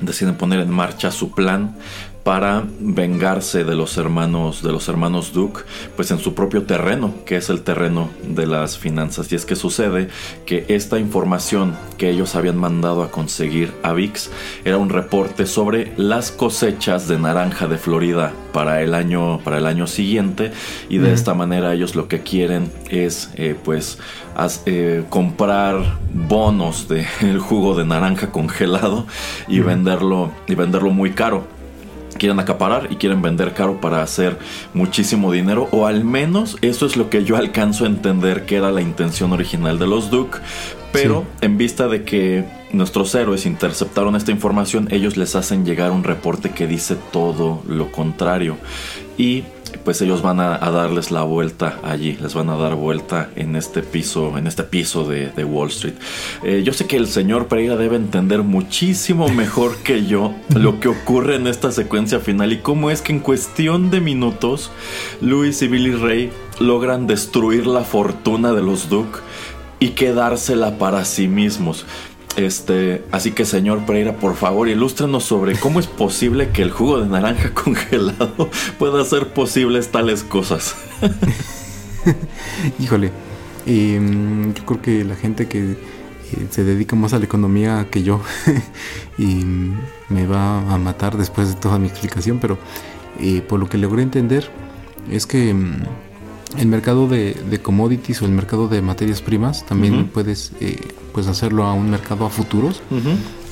[0.00, 1.76] deciden poner en marcha su plan
[2.24, 5.62] para vengarse de los hermanos de los hermanos Duke
[5.96, 9.32] pues en su propio terreno que es el terreno de las finanzas.
[9.32, 10.08] Y es que sucede
[10.46, 14.30] que esta información que ellos habían mandado a conseguir a VIX
[14.64, 19.66] era un reporte sobre las cosechas de naranja de Florida para el año para el
[19.66, 20.52] año siguiente.
[20.88, 23.98] Y de esta manera ellos lo que quieren es eh, pues
[24.66, 29.06] eh, comprar bonos del jugo de naranja congelado
[29.48, 31.46] y venderlo y venderlo muy caro
[32.22, 34.38] quieren acaparar y quieren vender caro para hacer
[34.74, 38.70] muchísimo dinero o al menos eso es lo que yo alcanzo a entender que era
[38.70, 40.38] la intención original de los Duke.
[40.92, 46.04] Pero en vista de que nuestros héroes interceptaron esta información ellos les hacen llegar un
[46.04, 48.56] reporte que dice todo lo contrario.
[49.18, 49.42] Y
[49.84, 53.82] pues ellos van a, darles la vuelta allí, les van a dar vuelta en este
[53.82, 55.94] piso, en este piso de, Wall Street.
[56.44, 60.88] Eh, yo sé que el señor Pereira debe entender muchísimo mejor que yo lo que
[60.88, 64.70] ocurre en esta secuencia final y cómo es que en cuestión de minutos
[65.20, 69.18] Luis y Billy Ray logran destruir la fortuna de los Duke
[69.82, 71.86] y quedársela para sí mismos.
[72.36, 77.00] Este, así que señor Pereira, por favor, ilústrenos sobre cómo es posible que el jugo
[77.00, 80.74] de naranja congelado pueda hacer posibles tales cosas.
[82.78, 83.12] Híjole,
[83.66, 85.76] em, yo creo que la gente que eh,
[86.50, 88.20] se dedica más a la economía que yo
[89.18, 92.58] me va a matar después de toda mi explicación, pero
[93.20, 94.48] eh, por lo que logré entender
[95.10, 95.80] es que em,
[96.58, 100.78] el mercado de, commodities o el mercado de materias primas también puedes eh,
[101.12, 102.82] pues hacerlo a un mercado a futuros.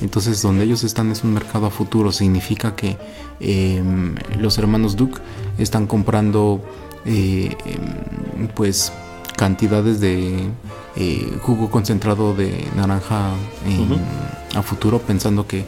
[0.03, 2.17] Entonces donde ellos están es un mercado a futuros.
[2.17, 2.97] Significa que
[3.41, 5.21] em, los hermanos Duke
[5.59, 6.63] están comprando
[7.05, 8.93] eh, em, pues
[9.37, 10.49] cantidades de
[10.97, 13.33] eh, jugo concentrado de naranja
[14.55, 15.65] a futuro pensando que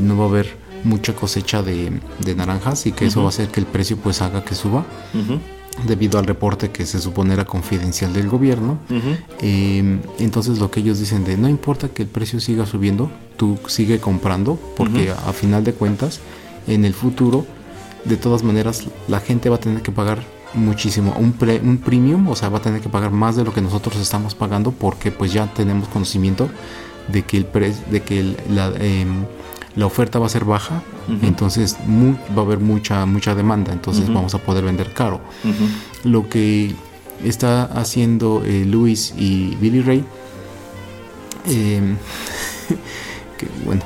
[0.00, 2.00] no va a haber mucha cosecha de,
[2.36, 4.84] naranjas y que eso va a hacer que el precio pues haga que suba
[5.86, 8.78] debido al reporte que se supone era confidencial del gobierno.
[9.40, 13.58] Em, entonces lo que ellos dicen de no importa que el precio siga subiendo, tú
[13.66, 16.20] sigue comprando porque a final de cuentas
[16.66, 17.46] en el futuro
[18.04, 20.22] de todas maneras la gente va a tener que pagar
[20.54, 23.60] muchísimo un, un premium, o sea, va a tener que pagar más de lo que
[23.60, 26.48] nosotros estamos pagando porque pues ya tenemos conocimiento
[27.08, 29.24] de que el pre de que el, la, em,
[29.76, 30.82] la oferta va a ser baja,
[31.22, 31.76] entonces
[32.36, 35.20] va a haber mucha, mucha demanda, entonces vamos a poder vender caro.
[36.04, 36.74] Lo que
[37.24, 40.04] está haciendo eh, Luis y Billy Ray,
[41.46, 41.96] em,
[43.38, 43.82] que bueno,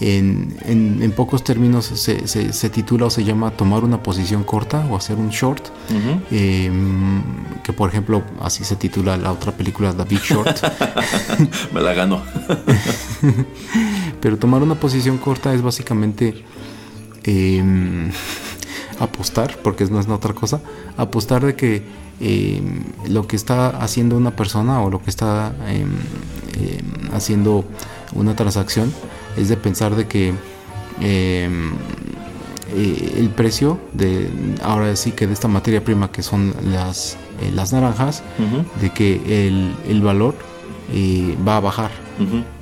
[0.00, 5.30] en, pocos términos se, titula o se llama tomar una posición corta o hacer un
[5.30, 5.66] short,
[6.30, 7.22] em,
[7.62, 10.58] que por ejemplo así se titula la otra película The Big Short.
[11.72, 12.22] Me la gano.
[14.20, 16.44] Pero tomar una posición corta es básicamente
[17.24, 18.10] em,
[18.98, 20.60] apostar, porque no es otra cosa,
[20.96, 21.82] apostar de que
[22.20, 25.90] em, lo que está haciendo una persona o lo que está em,
[27.12, 27.64] haciendo
[28.14, 28.92] una transacción
[29.36, 30.34] es de pensar de que
[31.00, 31.48] eh,
[32.74, 34.28] el precio de
[34.62, 38.22] ahora sí que de esta materia prima que son las, eh, las naranjas,
[38.80, 40.34] de que el, el valor
[40.92, 41.90] eh, va a bajar.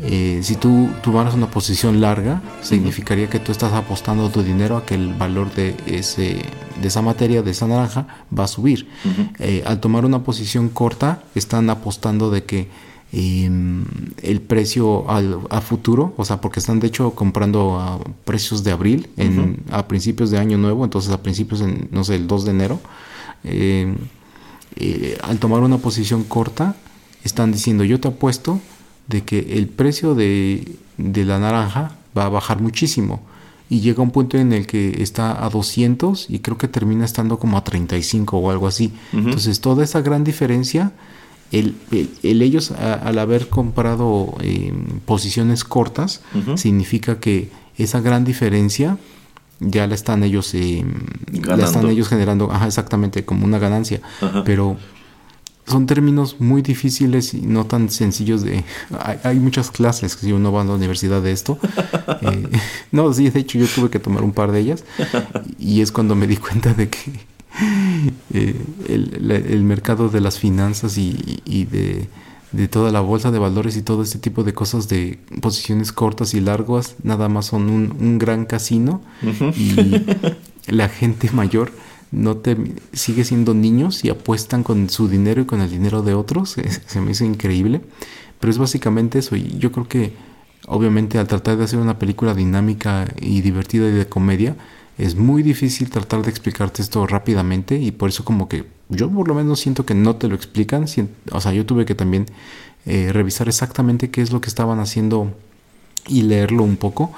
[0.03, 4.85] Eh, si tú tomaras una posición larga, significaría que tú estás apostando tu dinero a
[4.85, 6.43] que el valor de, ese,
[6.81, 8.89] de esa materia, de esa naranja, va a subir.
[9.39, 12.69] Eh, al tomar una posición corta, están apostando de que
[13.13, 13.85] em,
[14.23, 19.09] el precio a futuro, o sea, porque están de hecho comprando a precios de abril,
[19.17, 22.51] en, a principios de año nuevo, entonces a principios, en, no sé, el 2 de
[22.51, 22.81] enero,
[23.45, 23.97] em,
[25.23, 26.77] al tomar una posición corta,
[27.25, 28.61] están diciendo, yo te apuesto
[29.09, 33.23] de que el precio de, la naranja va a bajar muchísimo.
[33.69, 37.39] Y llega un punto en el que está a 200 y creo que termina estando
[37.39, 38.93] como a 35 o algo así.
[39.13, 40.93] Entonces toda esa gran diferencia,
[41.51, 41.75] el,
[42.23, 44.73] ellos al haber comprado eh,
[45.05, 46.21] posiciones cortas,
[46.55, 48.99] significa que esa gran diferencia
[49.59, 50.85] ya la están ellos eh,
[51.43, 54.01] la están ellos generando exactamente como una ganancia.
[54.45, 54.77] Pero
[55.67, 58.65] son términos muy difíciles y no tan sencillos de...
[59.25, 61.59] Hay, muchas clases si uno va a la universidad de esto.
[62.23, 62.49] Eh,
[62.93, 64.85] no, sí, de hecho yo tuve que tomar un par de ellas
[65.59, 67.13] y es cuando me di cuenta de que
[68.33, 68.55] eh,
[68.89, 72.09] el, mercado de las finanzas y, de,
[72.69, 76.41] toda la bolsa de valores y todo este tipo de cosas de posiciones cortas y
[76.41, 80.03] largas nada más son un, un gran casino y
[80.69, 81.73] la gente mayor
[82.17, 82.57] no te
[82.95, 86.57] sigue siendo niños y apuestan con su dinero y con el dinero de otros.
[86.87, 87.83] Se, me hizo increíble.
[88.41, 89.37] Pero es básicamente eso.
[89.37, 90.15] Y yo creo que,
[90.67, 94.57] obviamente, al tratar de hacer una película dinámica y divertida y de comedia,
[94.99, 97.79] es muy difícil tratar de explicarte esto rápidamente.
[97.79, 100.87] Y por eso, como que yo por lo menos siento que no te lo explican.
[101.33, 102.27] O sea, yo tuve que también
[102.87, 105.35] eh, revisar exactamente qué es lo que estaban haciendo
[106.09, 107.13] y leerlo un poco,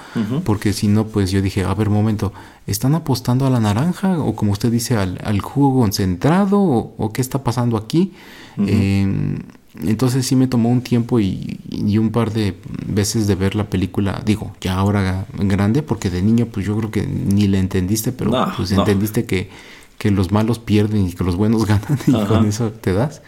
[0.44, 2.32] porque si no, pues yo dije, a ver, momento,
[2.66, 7.44] ¿están apostando a la naranja o como usted dice, al, jugo concentrado o, qué está
[7.44, 8.12] pasando aquí?
[8.56, 9.38] Em,
[9.82, 11.58] entonces sí me tomó un tiempo y,
[11.98, 16.46] un par de veces de ver la película, digo, ya ahora grande, porque de niño
[16.46, 19.50] pues yo creo que ni le entendiste, pero pues entendiste que,
[19.98, 23.22] que, los malos pierden y que los buenos ganan y con eso te das.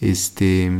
[0.00, 0.72] Este,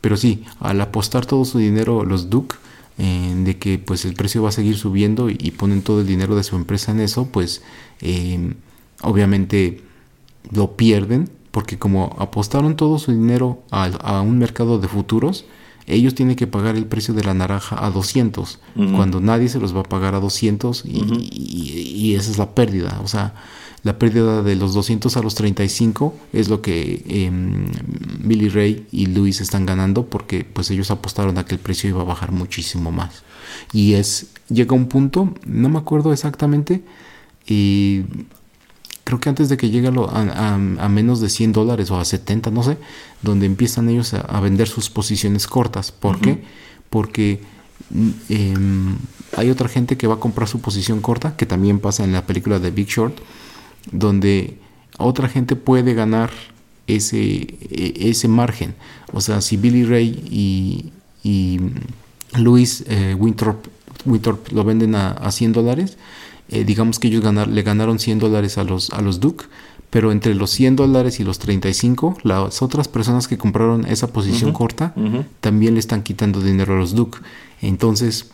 [0.00, 2.56] pero sí, al apostar todo su dinero los Duke,
[2.98, 6.42] de que pues el precio va a seguir subiendo y, ponen todo el dinero de
[6.42, 7.62] su empresa en eso, pues
[8.00, 8.54] em,
[9.02, 9.80] obviamente
[10.50, 15.44] lo pierden porque como apostaron todo su dinero a, un mercado de futuros,
[15.86, 18.58] ellos tienen que pagar el precio de la naranja a 200,
[18.94, 23.00] cuando nadie se los va a pagar a 200 y, esa es la pérdida.
[23.04, 23.34] O sea,
[23.82, 27.66] la pérdida de los 200 a los 35 es lo que em,
[28.20, 32.02] Billy Ray y Luis están ganando porque pues ellos apostaron a que el precio iba
[32.02, 33.24] a bajar muchísimo más.
[33.72, 36.82] Y es, llega un punto, no me acuerdo exactamente,
[37.46, 38.02] y
[39.04, 42.50] creo que antes de que llegue a, a, menos de 100 dólares o a 70,
[42.50, 42.78] no sé,
[43.20, 45.90] donde empiezan ellos a, vender sus posiciones cortas.
[45.90, 46.44] ¿Por qué?
[46.88, 47.40] Porque
[48.28, 48.96] em,
[49.36, 52.26] hay otra gente que va a comprar su posición corta, que también pasa en la
[52.26, 53.18] película de Big Short,
[53.90, 54.58] donde
[54.98, 56.30] otra gente puede ganar
[56.86, 58.74] ese, e, ese margen.
[59.12, 61.60] O sea, si Billy Ray y, y
[62.38, 63.66] Luis eh, Winthrop,
[64.52, 65.96] lo venden a, a 100 dólares,
[66.48, 69.46] eh, digamos que ellos ganar, le ganaron 100 dólares a los, a los Duke,
[69.90, 74.52] pero entre los 100 dólares y los 35, las otras personas que compraron esa posición
[74.52, 74.94] corta
[75.40, 77.18] también le están quitando dinero a los Duke.
[77.60, 78.30] Entonces,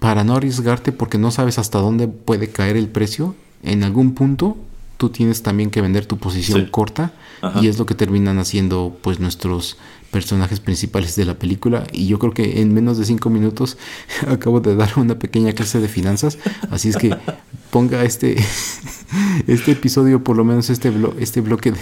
[0.00, 4.56] para no arriesgarte porque no sabes hasta dónde puede caer el precio, en algún punto
[4.96, 7.12] tú tienes también que vender tu posición corta
[7.60, 9.76] y es lo que terminan haciendo pues nuestros
[10.10, 11.86] personajes principales de la película.
[11.92, 13.76] Y yo creo que en menos de cinco minutos
[14.26, 16.38] acabo de dar una pequeña clase de finanzas.
[16.70, 17.14] Así es que
[17.70, 18.36] ponga este
[19.46, 21.74] este episodio por lo menos este este bloque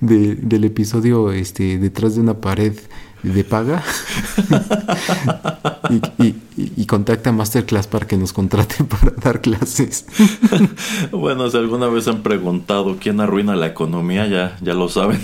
[0.00, 2.74] de, del episodio este detrás de una pared
[3.22, 3.82] de paga
[6.56, 10.06] y, contacta a Masterclass para que nos contraten para dar clases.
[11.12, 15.20] bueno, si alguna vez han preguntado quién arruina la economía, ya, ya lo saben.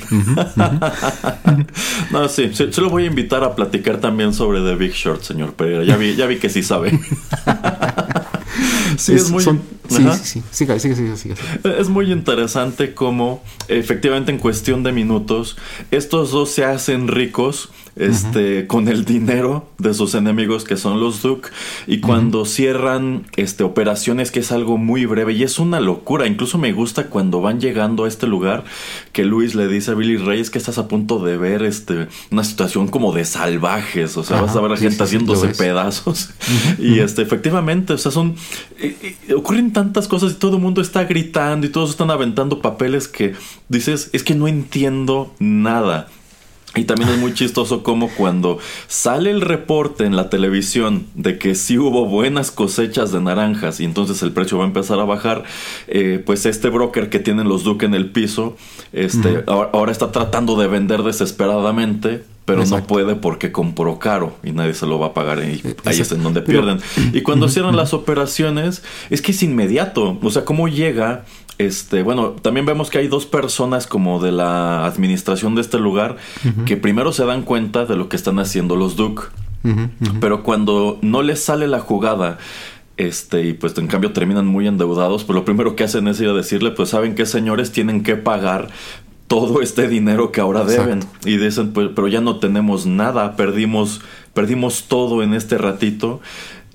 [2.11, 5.23] no, sí, sí, se lo voy a invitar a platicar también sobre The Big Short,
[5.23, 5.85] señor Pereira.
[5.85, 7.01] Ya vi, ya vi que sí sabe.
[8.99, 9.43] sí, es, muy...
[9.43, 9.59] sí,
[10.51, 10.67] sí,
[11.17, 11.31] sí,
[11.65, 15.57] Es muy interesante cómo efectivamente en cuestión de minutos
[15.91, 21.23] estos dos se hacen ricos este, con el dinero de sus enemigos que son los
[21.23, 21.51] Duke.
[21.87, 26.27] Y cuando cierran este, operaciones, que es algo muy breve y es una locura.
[26.27, 28.65] Incluso me gusta cuando van llegando a este lugar
[29.13, 32.45] que Luis le dice a Billy Reyes que estás a punto de ver este, una
[32.45, 34.17] situación como de salvajes.
[34.17, 36.31] O sea, vas a ver a gente haciéndose pedazos.
[36.79, 38.35] Y este, efectivamente, o sea, son.
[38.79, 42.61] Eh, eh, ocurren tantas cosas y todo el mundo está gritando y todos están aventando
[42.61, 43.35] papeles que
[43.69, 46.09] dices, es que no entiendo nada.
[46.77, 51.55] Y también es muy chistoso como cuando sale el reporte en la televisión de que
[51.55, 55.45] sí hubo buenas cosechas de naranjas y entonces el precio va a empezar a bajar,
[55.87, 58.57] eh, pues este broker que tienen los Duque en el piso,
[58.93, 64.75] este, ahora, está tratando de vender desesperadamente, pero no puede porque compró caro y nadie
[64.75, 66.79] se lo va a pagar y ahí es en donde pierden.
[67.13, 71.25] Y cuando cierran las operaciones, es que es inmediato, o sea, cómo llega
[71.59, 76.17] este, bueno, también vemos que hay dos personas como de la administración de este lugar
[76.67, 79.25] que primero se dan cuenta de lo que están haciendo los Duke.
[80.21, 82.39] Pero cuando no les sale la jugada,
[82.97, 86.29] este, y pues en cambio terminan muy endeudados, pues lo primero que hacen es ir
[86.29, 88.69] a decirle, pues saben que señores tienen que pagar
[89.27, 91.01] todo este dinero que ahora deben.
[91.25, 94.01] Y dicen, pues, pero ya no tenemos nada, perdimos,
[94.33, 96.21] perdimos todo en este ratito.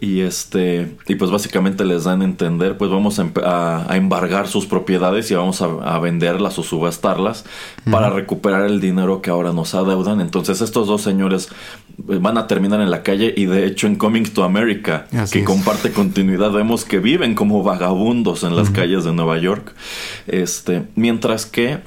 [0.02, 5.30] Y este, y pues básicamente les dan a entender, pues vamos a, embargar sus propiedades
[5.30, 7.44] y vamos a, venderlas o subastarlas
[7.92, 10.22] para recuperar el dinero que ahora nos adeudan.
[10.22, 11.50] Entonces estos dos señores
[12.08, 15.44] eh, van a terminar en la calle y de hecho en Coming to America, que
[15.44, 19.76] comparte continuidad, vemos que viven como vagabundos en las calles de Nueva York.
[20.28, 21.80] Este, mientras que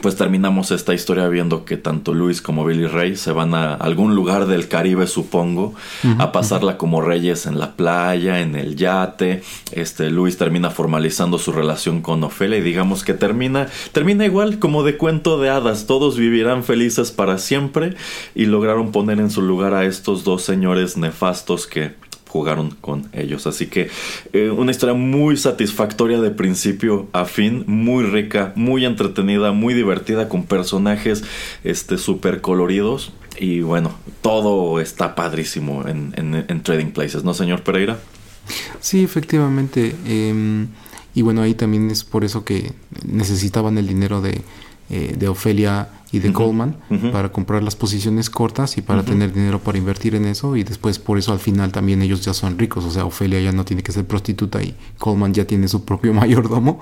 [0.00, 4.14] pues terminamos esta historia viendo que tanto Luis como Billy Ray se van a algún
[4.14, 5.74] lugar del Caribe, supongo,
[6.18, 9.42] a pasarla como reyes en la playa, en el yate.
[9.72, 14.82] Este Luis termina formalizando su relación con Ofelia y digamos que termina termina igual como
[14.82, 17.94] de cuento de hadas, todos vivirán felices para siempre
[18.34, 21.94] y lograron poner en su lugar a estos dos señores nefastos que
[22.28, 23.46] jugaron con ellos.
[23.46, 23.90] Así que
[24.32, 30.28] eh, una historia muy satisfactoria de principio a fin, muy rica, muy entretenida, muy divertida,
[30.28, 31.24] con personajes
[31.64, 33.12] este súper coloridos.
[33.38, 33.92] Y bueno,
[34.22, 37.98] todo está padrísimo en, Trading Places, ¿no, señor Pereira?
[38.80, 39.94] Sí, efectivamente.
[40.06, 40.68] Em,
[41.14, 42.72] y bueno, ahí también es por eso que
[43.06, 44.42] necesitaban el dinero de,
[44.90, 46.76] eh, de Ofelia y de Coleman
[47.12, 50.98] para comprar las posiciones cortas y para tener dinero para invertir en eso y después
[50.98, 53.82] por eso al final también ellos ya son ricos, o sea, Ofelia ya no tiene
[53.82, 56.80] que ser prostituta y Coleman ya tiene su propio mayordomo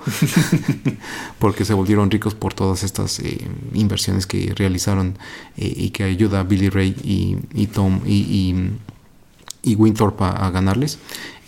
[1.39, 3.39] porque se volvieron ricos por todas estas eh,
[3.73, 5.17] inversiones que realizaron
[5.57, 6.95] eh, y que ayuda a Billy Ray
[7.53, 8.55] y, Tom y,
[9.63, 10.99] y, Winthorpe a, ganarles.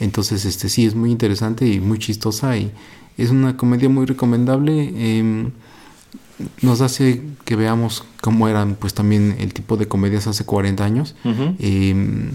[0.02, 2.72] Entonces, este sí es muy interesante y muy chistosa y
[3.18, 4.92] Es una comedia muy recomendable.
[4.96, 5.52] Em,
[6.62, 11.16] nos hace que veamos cómo eran pues también el tipo de comedias hace 40 años.
[11.60, 12.32] Em,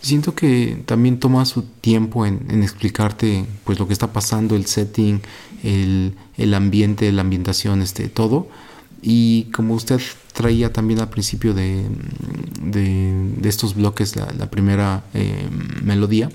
[0.00, 5.20] siento que también toma su tiempo en, explicarte pues lo que está pasando, el setting,
[5.62, 8.48] el, el ambiente, la ambientación, este, todo.
[9.02, 10.00] Y como usted
[10.32, 11.84] traía también al principio de,
[12.62, 15.48] de, estos bloques la, primera eh,
[15.82, 16.30] melodía,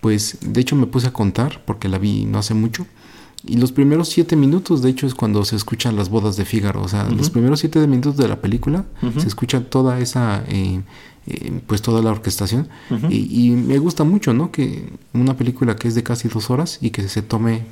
[0.00, 2.86] pues de hecho me puse a contar porque la vi no hace mucho.
[3.44, 6.82] Y los primeros siete minutos, de hecho, es cuando se escuchan las bodas de Fígaro.
[6.82, 8.84] O sea, los primeros siete minutos de la película
[9.18, 10.80] se escucha toda esa, eh,
[11.26, 12.68] eh, pues toda la orquestación.
[13.08, 14.52] y, y, me gusta mucho, ¿no?
[14.52, 17.64] Que una película que es de casi dos horas y que se tome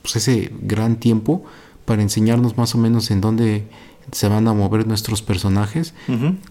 [0.00, 1.44] pues, ese gran tiempo
[1.84, 3.68] para enseñarnos más o menos en dónde
[4.10, 5.94] se van a mover nuestros personajes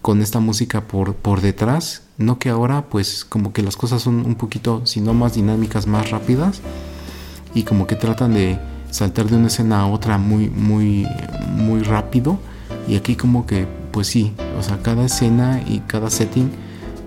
[0.00, 2.02] con esta música por, por detrás.
[2.18, 5.88] No que ahora pues como que las cosas son un poquito, si no más dinámicas,
[5.88, 6.60] más rápidas
[7.54, 8.58] y como que tratan de
[8.90, 11.06] saltar de una escena a otra muy, muy,
[11.56, 12.38] muy rápido.
[12.88, 16.50] Y aquí como que pues sí, o sea, cada escena y cada setting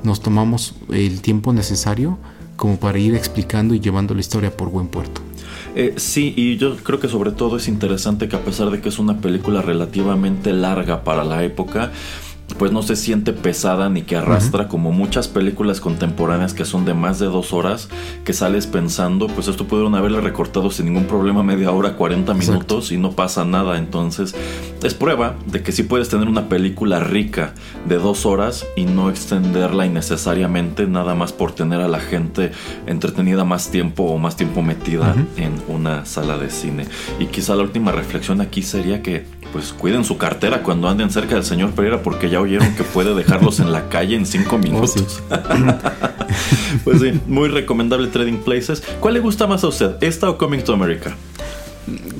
[0.04, 2.18] nos tomamos el tiempo necesario
[2.56, 5.22] como para ir explicando y llevando la historia por buen puerto.
[5.76, 8.90] Eh, sí, y yo creo que sobre todo es interesante que a pesar de que
[8.90, 11.92] es una película relativamente larga para la época,
[12.58, 16.94] pues no se siente pesada ni que arrastra como muchas películas contemporáneas que son de
[16.94, 17.90] más de dos horas
[18.26, 22.92] que sales pensando pues esto pudieron haberle recortado sin ningún problema media hora 40 minutos
[22.92, 23.78] y no pasa nada.
[23.78, 24.36] Entonces
[24.84, 27.54] es prueba de que sí puedes tener una película rica
[27.88, 32.52] de dos horas y no extenderla innecesariamente nada más por tener a la gente
[32.86, 36.86] entretenida más tiempo o más tiempo metida en una sala de cine.
[37.20, 41.36] Y quizá la última reflexión aquí sería que pues cuiden su cartera cuando anden cerca
[41.36, 44.60] del señor Pereira porque ya oyeron que puede dejarlos en la calle en cinco oh,
[44.60, 45.22] minutos.
[46.84, 48.82] pues sí, muy recomendable Trading Places.
[49.00, 51.16] ¿Cuál le gusta más a usted, esta o Coming to America?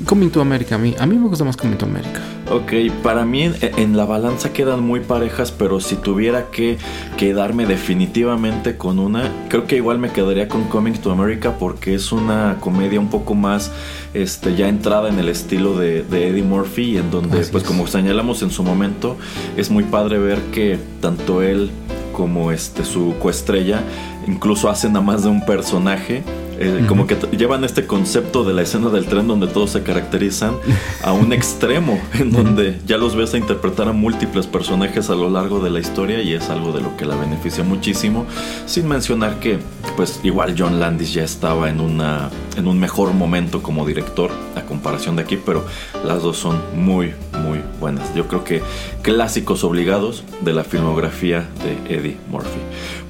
[0.04, 2.20] Coming to America, a mí, a mí me gusta más Coming to America.
[2.50, 2.72] Ok,
[3.02, 6.78] para mí en, la balanza quedan muy parejas, pero si tuviera que
[7.18, 12.10] quedarme definitivamente con una, creo que igual me quedaría con Coming to America porque es
[12.10, 13.70] una comedia un poco más
[14.14, 18.50] este, ya entrada en el estilo de, Eddie Murphy, en donde, pues como señalamos en
[18.50, 19.16] su momento,
[19.58, 21.70] es muy padre ver que tanto él
[22.14, 23.82] como este, su coestrella
[24.26, 26.22] incluso hacen a más de un personaje
[26.60, 30.54] eh, como que llevan este concepto de la escena del tren donde todos se caracterizan
[31.02, 35.30] a un extremo, en donde ya los ves a interpretar a múltiples personajes a lo
[35.30, 38.26] largo de la historia y es algo de lo que la beneficia muchísimo,
[38.66, 39.58] sin mencionar que
[39.96, 44.62] pues igual John Landis ya estaba en, una, en un mejor momento como director a
[44.62, 45.64] comparación de aquí, pero
[46.04, 48.14] las dos son muy, muy buenas.
[48.14, 48.62] Yo creo que
[49.02, 52.60] clásicos obligados de la filmografía de Eddie Murphy.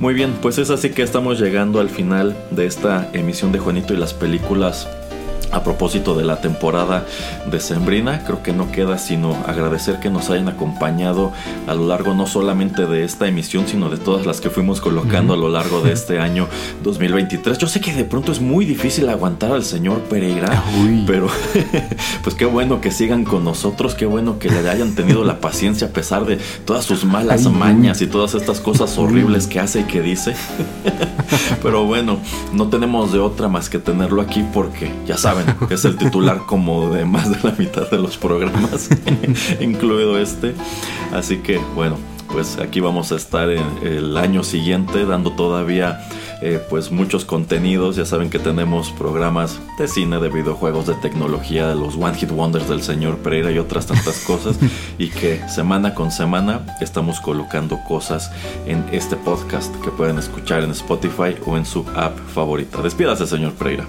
[0.01, 3.95] Muy bien, pues es así que estamos llegando al final de esta emisión de Juanito
[3.95, 4.89] y las películas
[5.53, 7.05] a propósito de la temporada
[7.51, 11.33] de Sembrina, creo que no queda sino agradecer que nos hayan acompañado
[11.67, 15.35] a lo largo no solamente de esta emisión, sino de todas las que fuimos colocando
[15.35, 16.49] a lo largo de este año
[16.83, 17.59] 2023.
[17.59, 20.65] Yo sé que de pronto es muy difícil aguantar al señor Pereira,
[21.07, 21.29] pero
[22.23, 25.89] pues qué bueno que sigan con nosotros, qué bueno que le hayan tenido la paciencia
[25.89, 29.85] a pesar de todas sus malas mañas y todas estas cosas horribles que hace y
[29.85, 30.35] que dice.
[31.63, 32.19] pero bueno,
[32.53, 35.38] no tenemos de otra más que tenerlo aquí porque ya saben
[35.69, 38.89] que es el titular como de más de la mitad de los programas,
[39.61, 40.55] incluido este.
[41.13, 41.97] Así que bueno,
[42.29, 46.01] pues aquí vamos a estar el año siguiente dando todavía
[46.41, 47.97] eh, pues muchos contenidos.
[47.97, 52.31] Ya saben que tenemos programas de cine, de videojuegos, de tecnología, de los One Hit
[52.31, 54.57] Wonders del señor Pereira y otras tantas cosas.
[54.99, 58.31] y que semana con semana estamos colocando cosas
[58.67, 62.83] en este podcast que pueden escuchar en Spotify o en su app favorita.
[62.83, 63.85] Despídase, señor Pereira.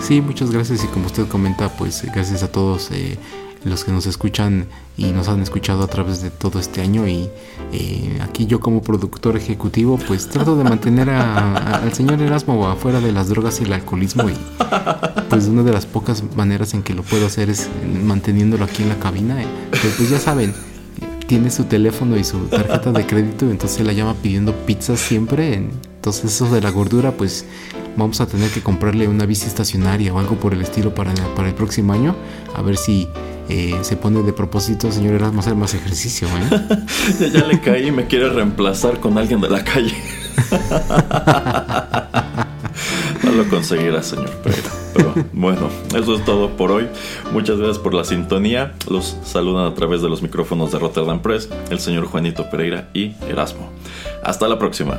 [0.00, 0.84] Sí, muchas gracias.
[0.84, 3.18] Y como usted comenta, pues gracias a todos eh,
[3.64, 4.66] los que nos escuchan
[4.96, 7.06] y nos han escuchado a través de todo este año.
[7.06, 7.28] Y
[7.72, 13.12] eh, aquí yo como productor ejecutivo pues trato de mantener al señor Erasmo afuera de
[13.12, 14.28] las drogas y el alcoholismo.
[14.28, 14.36] Y
[15.28, 17.68] pues una de las pocas maneras en que lo puedo hacer es
[18.04, 20.54] manteniéndolo aquí en la cabina, eh, pero pues ya saben,
[21.30, 26.24] tiene su teléfono y su tarjeta de crédito, entonces la llama pidiendo pizza siempre, entonces
[26.24, 27.46] eso de la gordura pues
[27.96, 31.46] vamos a tener que comprarle una bici estacionaria o algo por el estilo para, para
[31.46, 32.16] el próximo año.
[32.56, 33.06] A ver si
[33.48, 36.26] eh, se pone de propósito, señor Erasmo, hacer más ejercicio.
[36.26, 37.30] ¿eh?
[37.32, 39.94] ya, le caí y me quiere reemplazar con alguien de la calle.
[43.22, 44.70] no lo conseguirá, señor Pereira.
[44.94, 46.88] Pero bueno, eso es todo por hoy.
[47.32, 48.74] Muchas gracias por la sintonía.
[48.88, 53.14] Los saludan a través de los micrófonos de Rotterdam Press el señor Juanito Pereira y
[53.28, 53.70] Erasmo.
[54.22, 54.98] Hasta la próxima.